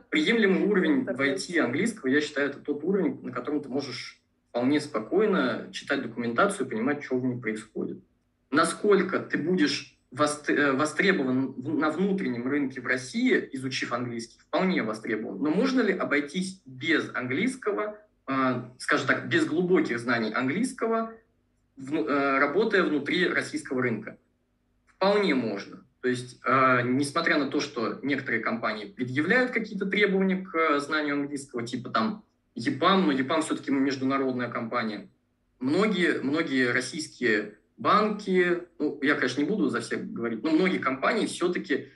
Приемлемый 0.09 0.63
уровень 0.67 1.03
в 1.03 1.19
IT 1.19 1.57
английского, 1.59 2.09
я 2.09 2.21
считаю, 2.21 2.49
это 2.49 2.59
тот 2.59 2.83
уровень, 2.83 3.19
на 3.23 3.31
котором 3.31 3.61
ты 3.61 3.69
можешь 3.69 4.21
вполне 4.49 4.79
спокойно 4.79 5.69
читать 5.71 6.01
документацию 6.01 6.65
и 6.65 6.69
понимать, 6.69 7.03
что 7.03 7.17
в 7.17 7.25
ней 7.25 7.39
происходит 7.39 8.03
насколько 8.51 9.19
ты 9.19 9.37
будешь 9.37 9.97
э, 10.11 10.71
востребован 10.73 11.55
на 11.57 11.89
внутреннем 11.89 12.47
рынке 12.47 12.81
в 12.81 12.85
России, 12.85 13.49
изучив 13.53 13.93
английский, 13.93 14.39
вполне 14.39 14.83
востребован. 14.83 15.41
Но 15.41 15.49
можно 15.49 15.81
ли 15.81 15.93
обойтись 15.93 16.61
без 16.65 17.09
английского, 17.15 17.97
э, 18.27 18.63
скажем 18.77 19.07
так, 19.07 19.29
без 19.29 19.45
глубоких 19.45 19.99
знаний 19.99 20.31
английского, 20.31 21.13
э, 21.77 22.37
работая 22.39 22.83
внутри 22.83 23.27
российского 23.27 23.81
рынка? 23.81 24.17
Вполне 24.85 25.33
можно. 25.33 25.83
То 26.01 26.09
есть, 26.09 26.41
несмотря 26.43 27.37
на 27.37 27.45
то, 27.45 27.59
что 27.59 27.99
некоторые 28.01 28.41
компании 28.41 28.85
предъявляют 28.85 29.51
какие-то 29.51 29.85
требования 29.85 30.43
к 30.43 30.79
знанию 30.79 31.13
английского, 31.13 31.61
типа 31.61 31.91
там 31.91 32.23
EPAM, 32.55 33.01
но 33.01 33.11
EPAM 33.11 33.43
все-таки 33.43 33.69
международная 33.69 34.49
компания, 34.49 35.09
многие, 35.59 36.19
многие 36.23 36.71
российские 36.71 37.59
банки, 37.81 38.63
ну, 38.79 38.99
я, 39.01 39.15
конечно, 39.15 39.41
не 39.41 39.47
буду 39.47 39.69
за 39.69 39.81
всех 39.81 40.11
говорить, 40.11 40.43
но 40.43 40.51
многие 40.51 40.77
компании 40.77 41.25
все-таки 41.25 41.87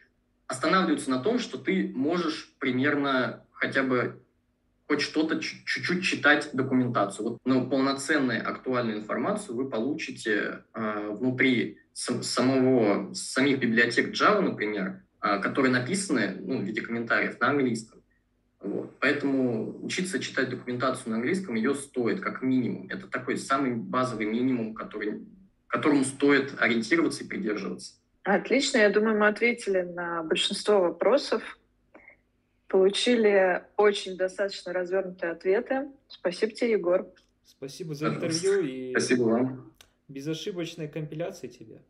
останавливаются 0.47 1.09
на 1.09 1.19
том, 1.19 1.39
что 1.39 1.57
ты 1.57 1.91
можешь 1.95 2.53
примерно 2.59 3.45
хотя 3.51 3.83
бы 3.83 4.21
хоть 4.87 5.01
что-то 5.01 5.39
чуть-чуть 5.39 6.03
читать 6.03 6.49
документацию. 6.53 7.29
Вот, 7.29 7.39
но 7.45 7.65
полноценную 7.65 8.47
актуальную 8.47 8.99
информацию 8.99 9.55
вы 9.55 9.69
получите 9.69 10.63
э, 10.73 11.09
внутри 11.11 11.79
самого, 11.93 13.13
самих 13.13 13.59
библиотек 13.59 14.13
Java, 14.13 14.41
например, 14.41 15.03
э, 15.21 15.39
которые 15.39 15.71
написаны 15.71 16.37
ну, 16.39 16.59
в 16.59 16.63
виде 16.63 16.81
комментариев 16.81 17.39
на 17.39 17.49
английском. 17.49 18.01
Вот. 18.59 18.97
Поэтому 18.99 19.83
учиться 19.83 20.19
читать 20.19 20.49
документацию 20.49 21.11
на 21.11 21.17
английском 21.17 21.55
ее 21.55 21.75
стоит 21.75 22.19
как 22.21 22.41
минимум. 22.41 22.87
Это 22.89 23.07
такой 23.07 23.37
самый 23.37 23.75
базовый 23.75 24.25
минимум, 24.25 24.73
который 24.73 25.25
которому 25.67 26.03
стоит 26.03 26.53
ориентироваться 26.59 27.23
и 27.23 27.27
придерживаться. 27.27 27.93
Отлично, 28.23 28.79
я 28.79 28.89
думаю, 28.89 29.17
мы 29.19 29.27
ответили 29.27 29.81
на 29.81 30.23
большинство 30.23 30.79
вопросов, 30.79 31.43
получили 32.67 33.63
очень 33.77 34.17
достаточно 34.17 34.73
развернутые 34.73 35.31
ответы. 35.31 35.89
Спасибо 36.07 36.51
тебе, 36.51 36.71
Егор. 36.71 37.07
Спасибо 37.45 37.93
за 37.93 38.07
интервью 38.07 38.61
и 38.61 38.91
Спасибо 38.91 39.23
вам. 39.23 39.73
безошибочной 40.07 40.87
компиляции 40.87 41.47
тебе. 41.47 41.81